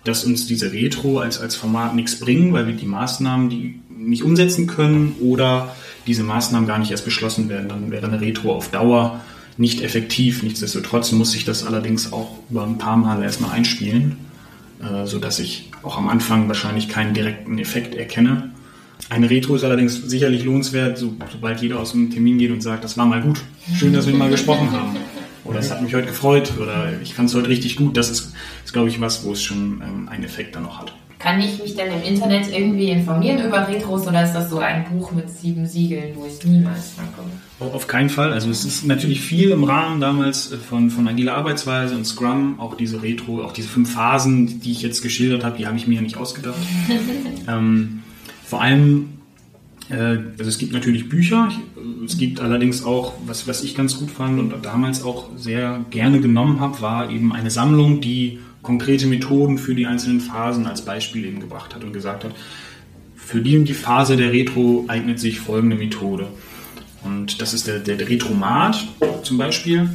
dass 0.06 0.23
uns 0.23 0.47
diese 0.47 0.71
Retro 0.71 1.19
als, 1.19 1.39
als 1.39 1.56
Format 1.56 1.95
nichts 1.95 2.19
bringen, 2.19 2.54
weil 2.54 2.67
wir 2.67 2.75
die 2.75 2.86
Maßnahmen, 2.86 3.49
die 3.49 3.80
nicht 3.89 4.23
umsetzen 4.23 4.67
können 4.67 5.15
oder 5.19 5.75
diese 6.08 6.23
Maßnahmen 6.23 6.67
gar 6.67 6.78
nicht 6.78 6.91
erst 6.91 7.06
beschlossen 7.06 7.49
werden, 7.49 7.67
dann 7.67 7.91
wäre 7.91 8.08
eine 8.08 8.21
Retro 8.21 8.54
auf 8.54 8.69
Dauer 8.69 9.19
nicht 9.58 9.82
effektiv. 9.82 10.43
Nichtsdestotrotz 10.43 11.12
muss 11.12 11.36
ich 11.36 11.43
das 11.45 11.65
allerdings 11.65 12.13
auch 12.13 12.38
über 12.49 12.63
ein 12.63 12.78
paar 12.78 12.97
Mal 12.97 13.23
erstmal 13.23 13.51
einspielen, 13.51 14.17
äh, 14.82 15.06
sodass 15.06 15.39
ich 15.39 15.71
auch 15.82 15.97
am 15.97 16.08
Anfang 16.08 16.47
wahrscheinlich 16.47 16.88
keinen 16.88 17.13
direkten 17.13 17.58
Effekt 17.58 17.95
erkenne. 17.95 18.51
Eine 19.10 19.29
Retro 19.29 19.55
ist 19.55 19.63
allerdings 19.63 19.95
sicherlich 20.10 20.43
lohnenswert, 20.43 20.97
so, 20.97 21.13
sobald 21.31 21.62
jeder 21.62 21.79
aus 21.79 21.91
dem 21.91 22.10
Termin 22.10 22.38
geht 22.38 22.51
und 22.51 22.62
sagt, 22.62 22.84
das 22.84 22.97
war 22.97 23.05
mal 23.05 23.21
gut, 23.21 23.39
schön, 23.77 23.93
dass 23.93 24.08
wir 24.08 24.15
mal 24.15 24.29
gesprochen 24.29 24.71
haben. 24.71 24.95
Oder 25.43 25.60
es 25.60 25.69
hat 25.69 25.81
mich 25.81 25.93
heute 25.93 26.08
gefreut 26.08 26.53
oder 26.60 26.89
ich 27.03 27.13
fand 27.13 27.29
es 27.29 27.36
heute 27.36 27.49
richtig 27.49 27.75
gut. 27.75 27.95
Das 27.95 28.10
ist, 28.10 28.34
ist 28.63 28.73
glaube 28.73 28.89
ich, 28.89 28.99
was, 28.99 29.23
wo 29.23 29.31
es 29.31 29.43
schon 29.43 29.81
ähm, 29.86 30.10
einen 30.10 30.23
Effekt 30.23 30.55
dann 30.55 30.63
noch 30.63 30.79
hat. 30.79 30.91
Kann 31.19 31.39
ich 31.39 31.60
mich 31.62 31.75
denn 31.75 31.91
im 31.91 32.03
Internet 32.03 32.51
irgendwie 32.51 32.89
informieren 32.89 33.45
über 33.45 33.67
Retros 33.67 34.05
oder 34.05 34.23
ist 34.23 34.34
das 34.34 34.49
so 34.49 34.60
ein 34.60 34.86
Buch 34.89 35.12
mit 35.12 35.29
sieben 35.29 35.65
Siegeln, 35.65 36.15
wo 36.15 36.25
ich 36.25 36.43
niemals 36.45 36.93
rankomme? 36.97 37.73
Auf 37.73 37.88
keinen 37.88 38.10
Fall. 38.10 38.34
Also 38.34 38.49
es 38.49 38.65
ist 38.65 38.86
natürlich 38.86 39.21
viel 39.21 39.51
im 39.51 39.63
Rahmen 39.63 40.01
damals 40.01 40.53
von, 40.69 40.89
von 40.89 41.08
agiler 41.08 41.36
Arbeitsweise 41.36 41.95
und 41.95 42.05
Scrum, 42.05 42.60
auch 42.60 42.75
diese 42.75 43.01
Retro, 43.01 43.43
auch 43.43 43.53
diese 43.53 43.69
fünf 43.69 43.93
Phasen, 43.93 44.60
die 44.60 44.71
ich 44.71 44.81
jetzt 44.81 45.01
geschildert 45.01 45.43
habe, 45.43 45.58
die 45.58 45.65
habe 45.65 45.77
ich 45.77 45.88
mir 45.88 45.95
ja 45.95 46.01
nicht 46.01 46.17
ausgedacht. 46.17 46.60
ähm, 47.47 48.03
vor 48.45 48.62
allem, 48.62 49.10
äh, 49.89 49.95
also 49.95 50.45
es 50.45 50.58
gibt 50.58 50.73
natürlich 50.73 51.10
Bücher, 51.10 51.49
es 52.05 52.17
gibt 52.17 52.39
allerdings 52.39 52.84
auch, 52.84 53.13
was, 53.25 53.47
was 53.47 53.63
ich 53.63 53.75
ganz 53.75 53.97
gut 53.97 54.12
fand 54.12 54.39
und 54.39 54.65
damals 54.65 55.03
auch 55.03 55.29
sehr 55.36 55.84
gerne 55.89 56.21
genommen 56.21 56.60
habe, 56.60 56.81
war 56.81 57.10
eben 57.10 57.34
eine 57.34 57.49
Sammlung, 57.49 58.01
die 58.01 58.39
konkrete 58.62 59.08
Methoden 59.08 59.58
für 59.58 59.75
die 59.75 59.86
einzelnen 59.86 60.21
Phasen 60.21 60.65
als 60.65 60.84
Beispiel 60.84 61.25
eben 61.25 61.39
gebracht 61.39 61.75
hat 61.75 61.84
und 61.84 61.93
gesagt 61.93 62.23
hat, 62.23 62.31
für 63.15 63.41
die 63.41 63.58
und 63.58 63.67
die 63.67 63.73
Phase 63.73 64.17
der 64.17 64.31
Retro 64.31 64.86
eignet 64.88 65.19
sich 65.19 65.39
folgende 65.39 65.75
Methode. 65.75 66.27
Und 67.03 67.41
das 67.41 67.53
ist 67.53 67.67
der, 67.67 67.79
der, 67.79 68.08
Retromat 68.08 68.88
zum 69.23 69.38
Beispiel. 69.38 69.89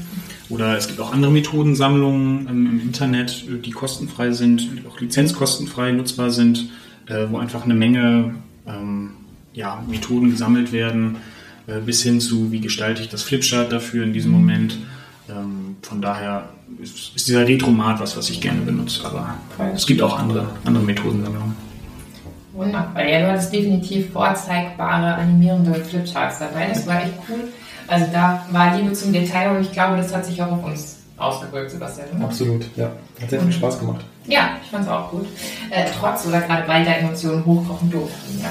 Oder 0.48 0.76
es 0.76 0.88
gibt 0.88 1.00
auch 1.00 1.12
andere 1.12 1.30
Methodensammlungen 1.30 2.48
im 2.48 2.80
Internet, 2.80 3.44
die 3.64 3.70
kostenfrei 3.70 4.32
sind, 4.32 4.68
auch 4.88 5.00
lizenzkostenfrei 5.00 5.92
nutzbar 5.92 6.30
sind, 6.30 6.68
äh, 7.10 7.30
wo 7.30 7.38
einfach 7.38 7.64
eine 7.64 7.74
Menge 7.74 8.34
ähm, 8.66 9.10
ja, 9.52 9.82
Methoden 9.88 10.30
gesammelt 10.30 10.72
werden, 10.72 11.16
äh, 11.66 11.80
bis 11.80 12.02
hin 12.02 12.20
zu, 12.20 12.52
wie 12.52 12.60
gestalte 12.60 13.02
ich 13.02 13.08
das 13.08 13.22
Flipchart 13.22 13.72
dafür 13.72 14.04
in 14.04 14.12
diesem 14.12 14.32
Moment. 14.32 14.78
Ähm, 15.28 15.76
von 15.82 16.00
daher 16.00 16.48
ist, 16.80 17.16
ist 17.16 17.28
dieser 17.28 17.46
Retromat 17.46 18.00
was, 18.00 18.16
was 18.16 18.30
ich 18.30 18.40
gerne 18.40 18.60
benutze, 18.60 19.04
aber 19.04 19.36
es 19.74 19.86
gibt 19.86 20.02
auch 20.02 20.18
andere, 20.18 20.48
andere 20.64 20.84
Methodensammlungen. 20.84 21.56
Wunderbar. 22.52 23.08
Ja, 23.08 23.20
du 23.20 23.32
hattest 23.32 23.52
definitiv 23.52 24.10
vorzeigbare, 24.12 25.14
animierende 25.14 25.74
Flipcharts 25.74 26.40
dabei. 26.40 26.68
Das 26.68 26.86
war 26.86 27.02
echt 27.02 27.14
cool. 27.28 27.48
Also 27.86 28.06
da 28.12 28.44
war 28.50 28.76
Liebe 28.76 28.92
zum 28.92 29.12
Detail 29.12 29.56
und 29.56 29.62
ich 29.62 29.72
glaube, 29.72 29.96
das 29.96 30.14
hat 30.14 30.24
sich 30.26 30.42
auch 30.42 30.52
auf 30.52 30.64
uns 30.64 30.98
ausgewirkt, 31.16 31.70
Sebastian. 31.70 32.22
Absolut, 32.22 32.64
ja. 32.76 32.92
Hat 33.20 33.30
sehr 33.30 33.40
viel 33.40 33.52
Spaß 33.52 33.78
gemacht. 33.80 34.04
Ja, 34.30 34.56
ich 34.62 34.70
fand 34.70 34.84
es 34.84 34.88
auch 34.90 35.10
gut. 35.10 35.26
Äh, 35.70 35.84
trotz 35.98 36.26
oder 36.26 36.40
gerade 36.40 36.66
weil 36.68 36.84
da 36.84 36.92
Emotionen 36.92 37.44
hochkochen 37.44 37.90
durften. 37.90 38.40
Ja. 38.40 38.50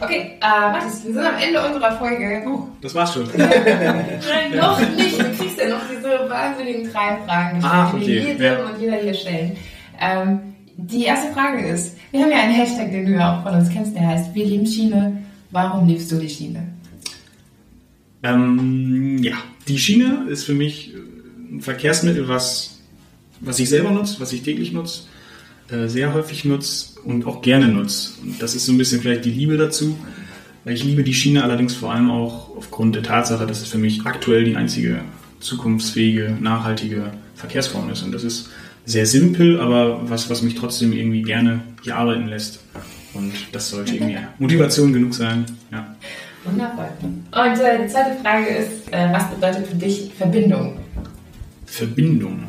Okay, 0.00 0.38
äh, 0.40 0.70
Mathis, 0.72 1.04
wir 1.04 1.12
sind 1.12 1.24
am 1.24 1.34
Ende 1.36 1.60
unserer 1.64 1.92
Folge. 1.98 2.42
Oh, 2.46 2.68
das 2.80 2.94
war's 2.94 3.14
schon. 3.14 3.28
Nein, 3.36 4.56
noch 4.56 4.78
nicht. 4.96 5.18
Du 5.18 5.24
kriegst 5.36 5.58
ja 5.58 5.68
noch 5.68 5.80
diese 5.90 6.28
wahnsinnigen 6.30 6.84
drei 6.92 7.16
Fragen 7.26 7.56
gestellt, 7.60 7.74
Ah, 7.74 7.92
okay. 7.94 8.34
die 8.38 8.42
Ja. 8.42 8.64
und 8.64 8.80
jeder 8.80 8.96
hier 8.96 9.14
stellen. 9.14 9.56
Ähm, 10.00 10.38
die 10.76 11.04
erste 11.04 11.32
Frage 11.32 11.66
ist, 11.66 11.96
wir 12.10 12.22
haben 12.22 12.30
ja 12.30 12.38
einen 12.42 12.54
Hashtag, 12.54 12.90
den 12.90 13.06
du 13.06 13.12
ja 13.12 13.36
auch 13.38 13.42
von 13.42 13.54
uns 13.58 13.68
kennst, 13.70 13.94
der 13.94 14.06
heißt 14.06 14.34
Wir 14.34 14.46
lieben 14.46 14.66
Schiene. 14.66 15.22
Warum 15.50 15.86
liebst 15.86 16.10
du 16.10 16.16
die 16.16 16.28
Schiene? 16.30 16.62
Ähm, 18.22 19.18
ja, 19.22 19.34
die 19.68 19.78
Schiene 19.78 20.26
ist 20.28 20.44
für 20.44 20.54
mich 20.54 20.92
ein 21.50 21.60
Verkehrsmittel, 21.60 22.28
was, 22.28 22.71
was 23.42 23.58
ich 23.58 23.68
selber 23.68 23.90
nutze, 23.90 24.20
was 24.20 24.32
ich 24.32 24.42
täglich 24.42 24.72
nutze, 24.72 25.02
äh, 25.70 25.88
sehr 25.88 26.14
häufig 26.14 26.44
nutze 26.44 27.00
und 27.04 27.26
auch 27.26 27.42
gerne 27.42 27.68
nutze. 27.68 28.12
Und 28.22 28.40
das 28.40 28.54
ist 28.54 28.66
so 28.66 28.72
ein 28.72 28.78
bisschen 28.78 29.00
vielleicht 29.00 29.24
die 29.24 29.30
Liebe 29.30 29.56
dazu. 29.56 29.96
Weil 30.64 30.74
ich 30.74 30.84
liebe 30.84 31.02
die 31.02 31.14
Schiene 31.14 31.42
allerdings 31.42 31.74
vor 31.74 31.92
allem 31.92 32.10
auch 32.10 32.56
aufgrund 32.56 32.94
der 32.94 33.02
Tatsache, 33.02 33.46
dass 33.46 33.60
es 33.62 33.68
für 33.68 33.78
mich 33.78 34.06
aktuell 34.06 34.44
die 34.44 34.54
einzige 34.54 35.00
zukunftsfähige, 35.40 36.36
nachhaltige 36.40 37.12
Verkehrsform 37.34 37.90
ist. 37.90 38.02
Und 38.02 38.12
das 38.12 38.22
ist 38.22 38.48
sehr 38.84 39.06
simpel, 39.06 39.60
aber 39.60 40.08
was, 40.08 40.30
was 40.30 40.42
mich 40.42 40.54
trotzdem 40.54 40.92
irgendwie 40.92 41.22
gerne 41.22 41.60
hier 41.82 41.96
arbeiten 41.96 42.28
lässt. 42.28 42.60
Und 43.14 43.32
das 43.50 43.70
sollte 43.70 43.94
irgendwie 43.94 44.18
Motivation 44.38 44.92
genug 44.92 45.14
sein. 45.14 45.44
Ja. 45.72 45.96
Wundervoll. 46.44 46.88
Und 47.02 47.60
äh, 47.60 47.82
die 47.82 47.88
zweite 47.88 48.20
Frage 48.22 48.46
ist, 48.46 48.92
äh, 48.92 49.12
was 49.12 49.30
bedeutet 49.30 49.66
für 49.66 49.76
dich 49.76 50.12
Verbindung? 50.16 50.78
Verbindung. 51.66 52.44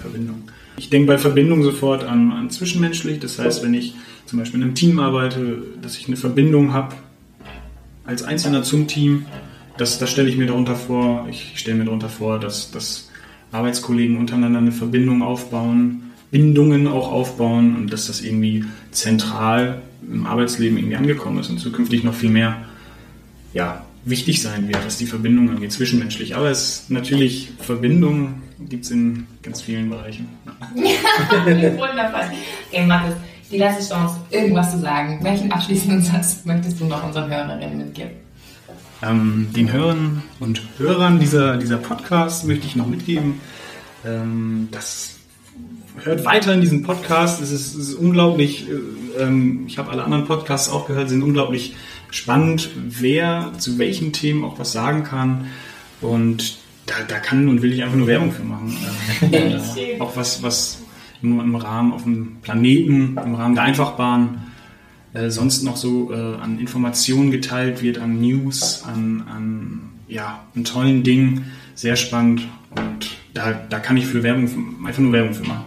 Verbindung. 0.00 0.42
Ich 0.76 0.90
denke 0.90 1.06
bei 1.08 1.18
Verbindung 1.18 1.62
sofort 1.62 2.04
an, 2.04 2.32
an 2.32 2.50
zwischenmenschlich. 2.50 3.20
Das 3.20 3.38
heißt, 3.38 3.62
wenn 3.62 3.74
ich 3.74 3.94
zum 4.26 4.38
Beispiel 4.38 4.60
in 4.60 4.64
einem 4.64 4.74
Team 4.74 4.98
arbeite, 4.98 5.62
dass 5.82 5.96
ich 5.96 6.06
eine 6.06 6.16
Verbindung 6.16 6.72
habe 6.72 6.94
als 8.04 8.22
Einzelner 8.22 8.62
zum 8.62 8.86
Team, 8.86 9.26
das, 9.76 9.98
das 9.98 10.10
stelle 10.10 10.28
ich 10.28 10.36
mir 10.36 10.46
darunter 10.46 10.76
vor. 10.76 11.26
Ich 11.30 11.52
stelle 11.56 11.78
mir 11.78 11.84
darunter 11.84 12.08
vor, 12.08 12.38
dass, 12.38 12.70
dass 12.70 13.10
Arbeitskollegen 13.52 14.16
untereinander 14.16 14.58
eine 14.58 14.72
Verbindung 14.72 15.22
aufbauen, 15.22 16.12
Bindungen 16.30 16.86
auch 16.86 17.10
aufbauen 17.10 17.76
und 17.76 17.92
dass 17.92 18.06
das 18.06 18.20
irgendwie 18.20 18.64
zentral 18.90 19.82
im 20.10 20.26
Arbeitsleben 20.26 20.78
irgendwie 20.78 20.96
angekommen 20.96 21.38
ist 21.38 21.50
und 21.50 21.58
zukünftig 21.58 22.04
noch 22.04 22.14
viel 22.14 22.30
mehr 22.30 22.64
ja, 23.52 23.84
wichtig 24.04 24.40
sein 24.40 24.68
wird, 24.68 24.84
was 24.84 24.98
die 24.98 25.06
Verbindung 25.06 25.50
angeht, 25.50 25.72
zwischenmenschlich. 25.72 26.36
Aber 26.36 26.50
es 26.50 26.62
ist 26.62 26.90
natürlich 26.90 27.50
Verbindung 27.58 28.39
gibt 28.68 28.84
es 28.84 28.90
in 28.90 29.26
ganz 29.42 29.62
vielen 29.62 29.90
Bereichen. 29.90 30.28
Wundervoll. 30.74 32.30
Okay, 32.68 32.86
Mathis, 32.86 33.14
die 33.50 33.58
letzte 33.58 33.94
Chance, 33.94 34.16
irgendwas 34.30 34.72
zu 34.72 34.78
sagen. 34.78 35.18
Welchen 35.22 35.50
abschließenden 35.50 36.02
Satz 36.02 36.44
möchtest 36.44 36.80
du 36.80 36.84
noch 36.84 37.04
unseren 37.04 37.30
Hörerinnen 37.30 37.78
mitgeben? 37.78 38.12
Ähm, 39.02 39.48
den 39.56 39.72
Hörern 39.72 40.22
und 40.40 40.62
Hörern 40.78 41.18
dieser, 41.18 41.56
dieser 41.56 41.78
Podcast 41.78 42.44
möchte 42.44 42.66
ich 42.66 42.76
noch 42.76 42.86
mitgeben, 42.86 43.40
ähm, 44.04 44.68
das 44.70 45.16
hört 46.02 46.24
weiter 46.24 46.54
in 46.54 46.60
diesen 46.60 46.82
Podcast. 46.82 47.40
Es 47.40 47.50
ist, 47.50 47.74
es 47.74 47.88
ist 47.90 47.94
unglaublich, 47.94 48.68
äh, 48.68 49.22
ähm, 49.22 49.64
ich 49.66 49.78
habe 49.78 49.90
alle 49.90 50.04
anderen 50.04 50.26
Podcasts 50.26 50.68
auch 50.68 50.86
gehört, 50.86 51.08
sind 51.08 51.22
unglaublich 51.22 51.74
spannend, 52.10 52.70
wer 52.76 53.52
zu 53.58 53.78
welchen 53.78 54.12
Themen 54.12 54.44
auch 54.44 54.58
was 54.58 54.72
sagen 54.72 55.04
kann. 55.04 55.46
Und 56.00 56.58
da, 56.90 57.04
da 57.06 57.18
kann 57.18 57.48
und 57.48 57.62
will 57.62 57.72
ich 57.72 57.82
einfach 57.82 57.96
nur 57.96 58.06
Werbung 58.06 58.32
für 58.32 58.42
machen. 58.42 58.76
Äh, 59.30 60.00
auch 60.00 60.16
was, 60.16 60.42
was 60.42 60.82
nur 61.22 61.42
im 61.42 61.54
Rahmen 61.54 61.92
auf 61.92 62.02
dem 62.02 62.38
Planeten, 62.42 63.16
im 63.16 63.34
Rahmen 63.34 63.54
der 63.54 63.64
Einfachbahn 63.64 64.46
äh, 65.12 65.30
sonst 65.30 65.62
noch 65.62 65.76
so 65.76 66.12
äh, 66.12 66.36
an 66.36 66.58
Informationen 66.58 67.30
geteilt 67.30 67.82
wird, 67.82 67.98
an 67.98 68.20
News, 68.20 68.82
an, 68.84 69.24
an, 69.28 69.80
ja, 70.08 70.44
an 70.54 70.64
tollen 70.64 71.02
Dingen. 71.02 71.52
Sehr 71.74 71.96
spannend 71.96 72.46
und 72.70 73.16
da, 73.34 73.52
da 73.68 73.78
kann 73.78 73.96
ich 73.96 74.06
für 74.06 74.22
Werbung, 74.22 74.44
einfach 74.86 75.00
nur 75.00 75.12
Werbung 75.12 75.32
für 75.32 75.44
machen. 75.46 75.64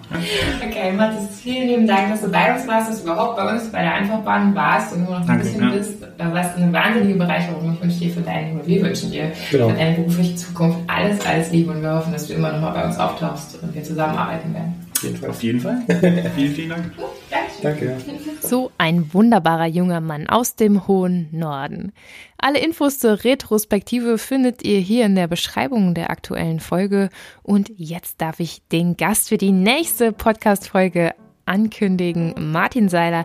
Okay, 0.67 0.91
Mathis, 0.91 1.39
vielen 1.41 1.67
lieben 1.67 1.87
Dank, 1.87 2.09
dass 2.09 2.21
du 2.21 2.29
bei 2.29 2.53
uns 2.53 2.67
warst, 2.67 2.89
dass 2.89 3.03
du 3.03 3.09
überhaupt 3.11 3.37
bei 3.37 3.53
uns 3.53 3.71
bei 3.71 3.81
der 3.81 3.93
Einfachbahn 3.93 4.53
warst 4.53 4.93
und 4.93 5.03
nur 5.03 5.11
noch 5.11 5.21
ein 5.21 5.27
Danke, 5.27 5.43
bisschen 5.45 5.61
ja. 5.63 5.69
bist. 5.69 5.93
Da 6.17 6.33
warst 6.33 6.57
eine 6.57 6.73
wahnsinnige 6.73 7.17
Bereicherung. 7.17 7.73
Ich 7.73 7.81
wünsche 7.81 7.99
dir 7.99 8.09
für 8.11 8.21
deine, 8.21 8.65
wir 8.65 8.81
wünschen 8.81 9.11
dir 9.11 9.31
Genau. 9.51 9.69
für 9.69 9.75
deine 9.75 9.95
berufliche 9.97 10.35
Zukunft 10.35 10.79
alles, 10.87 11.25
alles 11.25 11.51
Liebe 11.51 11.71
und 11.71 11.81
wir 11.81 11.93
hoffen, 11.93 12.11
dass 12.13 12.27
du 12.27 12.33
immer 12.33 12.51
noch 12.51 12.61
mal 12.61 12.71
bei 12.71 12.85
uns 12.85 12.97
auftauchst 12.97 13.57
und 13.61 13.73
wir 13.73 13.83
zusammenarbeiten 13.83 14.53
werden. 14.53 14.75
Auf 14.95 15.03
jeden 15.03 15.17
Fall. 15.17 15.29
Auf 15.29 15.43
jeden 15.43 15.59
Fall. 15.59 15.81
vielen, 16.35 16.53
vielen 16.53 16.69
Dank. 16.69 16.91
Dankeschön. 17.29 17.52
Danke. 17.63 17.97
So 18.41 18.71
ein 18.77 19.13
wunderbarer 19.13 19.67
junger 19.67 20.01
Mann 20.01 20.27
aus 20.27 20.55
dem 20.55 20.85
hohen 20.85 21.29
Norden. 21.31 21.93
Alle 22.37 22.59
Infos 22.59 22.99
zur 22.99 23.23
Retrospektive 23.23 24.17
findet 24.17 24.65
ihr 24.65 24.79
hier 24.79 25.05
in 25.05 25.15
der 25.15 25.27
Beschreibung 25.27 25.93
der 25.93 26.09
aktuellen 26.09 26.59
Folge. 26.59 27.09
Und 27.41 27.71
jetzt 27.77 28.19
darf 28.19 28.41
ich 28.41 28.67
den 28.67 28.97
Gast 28.97 29.29
für 29.29 29.37
die 29.37 29.53
nächste 29.53 30.11
Podcast-Folge 30.11 31.13
ankündigen. 31.45 32.33
Martin 32.51 32.89
Seiler, 32.89 33.23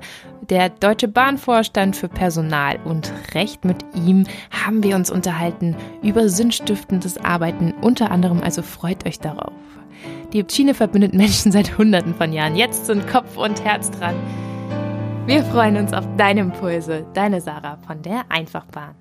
der 0.48 0.68
Deutsche 0.68 1.08
Bahnvorstand 1.08 1.96
für 1.96 2.08
Personal 2.08 2.78
und 2.84 3.12
Recht. 3.34 3.64
Mit 3.64 3.84
ihm 3.94 4.24
haben 4.50 4.84
wir 4.84 4.94
uns 4.94 5.10
unterhalten 5.10 5.76
über 6.02 6.28
sinnstiftendes 6.28 7.18
Arbeiten, 7.18 7.74
unter 7.80 8.10
anderem, 8.12 8.40
also 8.42 8.62
freut 8.62 9.04
euch 9.04 9.18
darauf. 9.18 9.52
Die 10.32 10.44
Schiene 10.50 10.74
verbindet 10.74 11.14
Menschen 11.14 11.52
seit 11.52 11.78
Hunderten 11.78 12.14
von 12.14 12.34
Jahren. 12.34 12.54
Jetzt 12.54 12.84
sind 12.84 13.08
Kopf 13.08 13.38
und 13.38 13.64
Herz 13.64 13.90
dran. 13.90 14.14
Wir 15.24 15.42
freuen 15.44 15.78
uns 15.78 15.94
auf 15.94 16.04
deine 16.18 16.40
Impulse. 16.40 17.06
Deine 17.14 17.40
Sarah 17.40 17.78
von 17.86 18.02
der 18.02 18.24
Einfachbahn. 18.28 18.94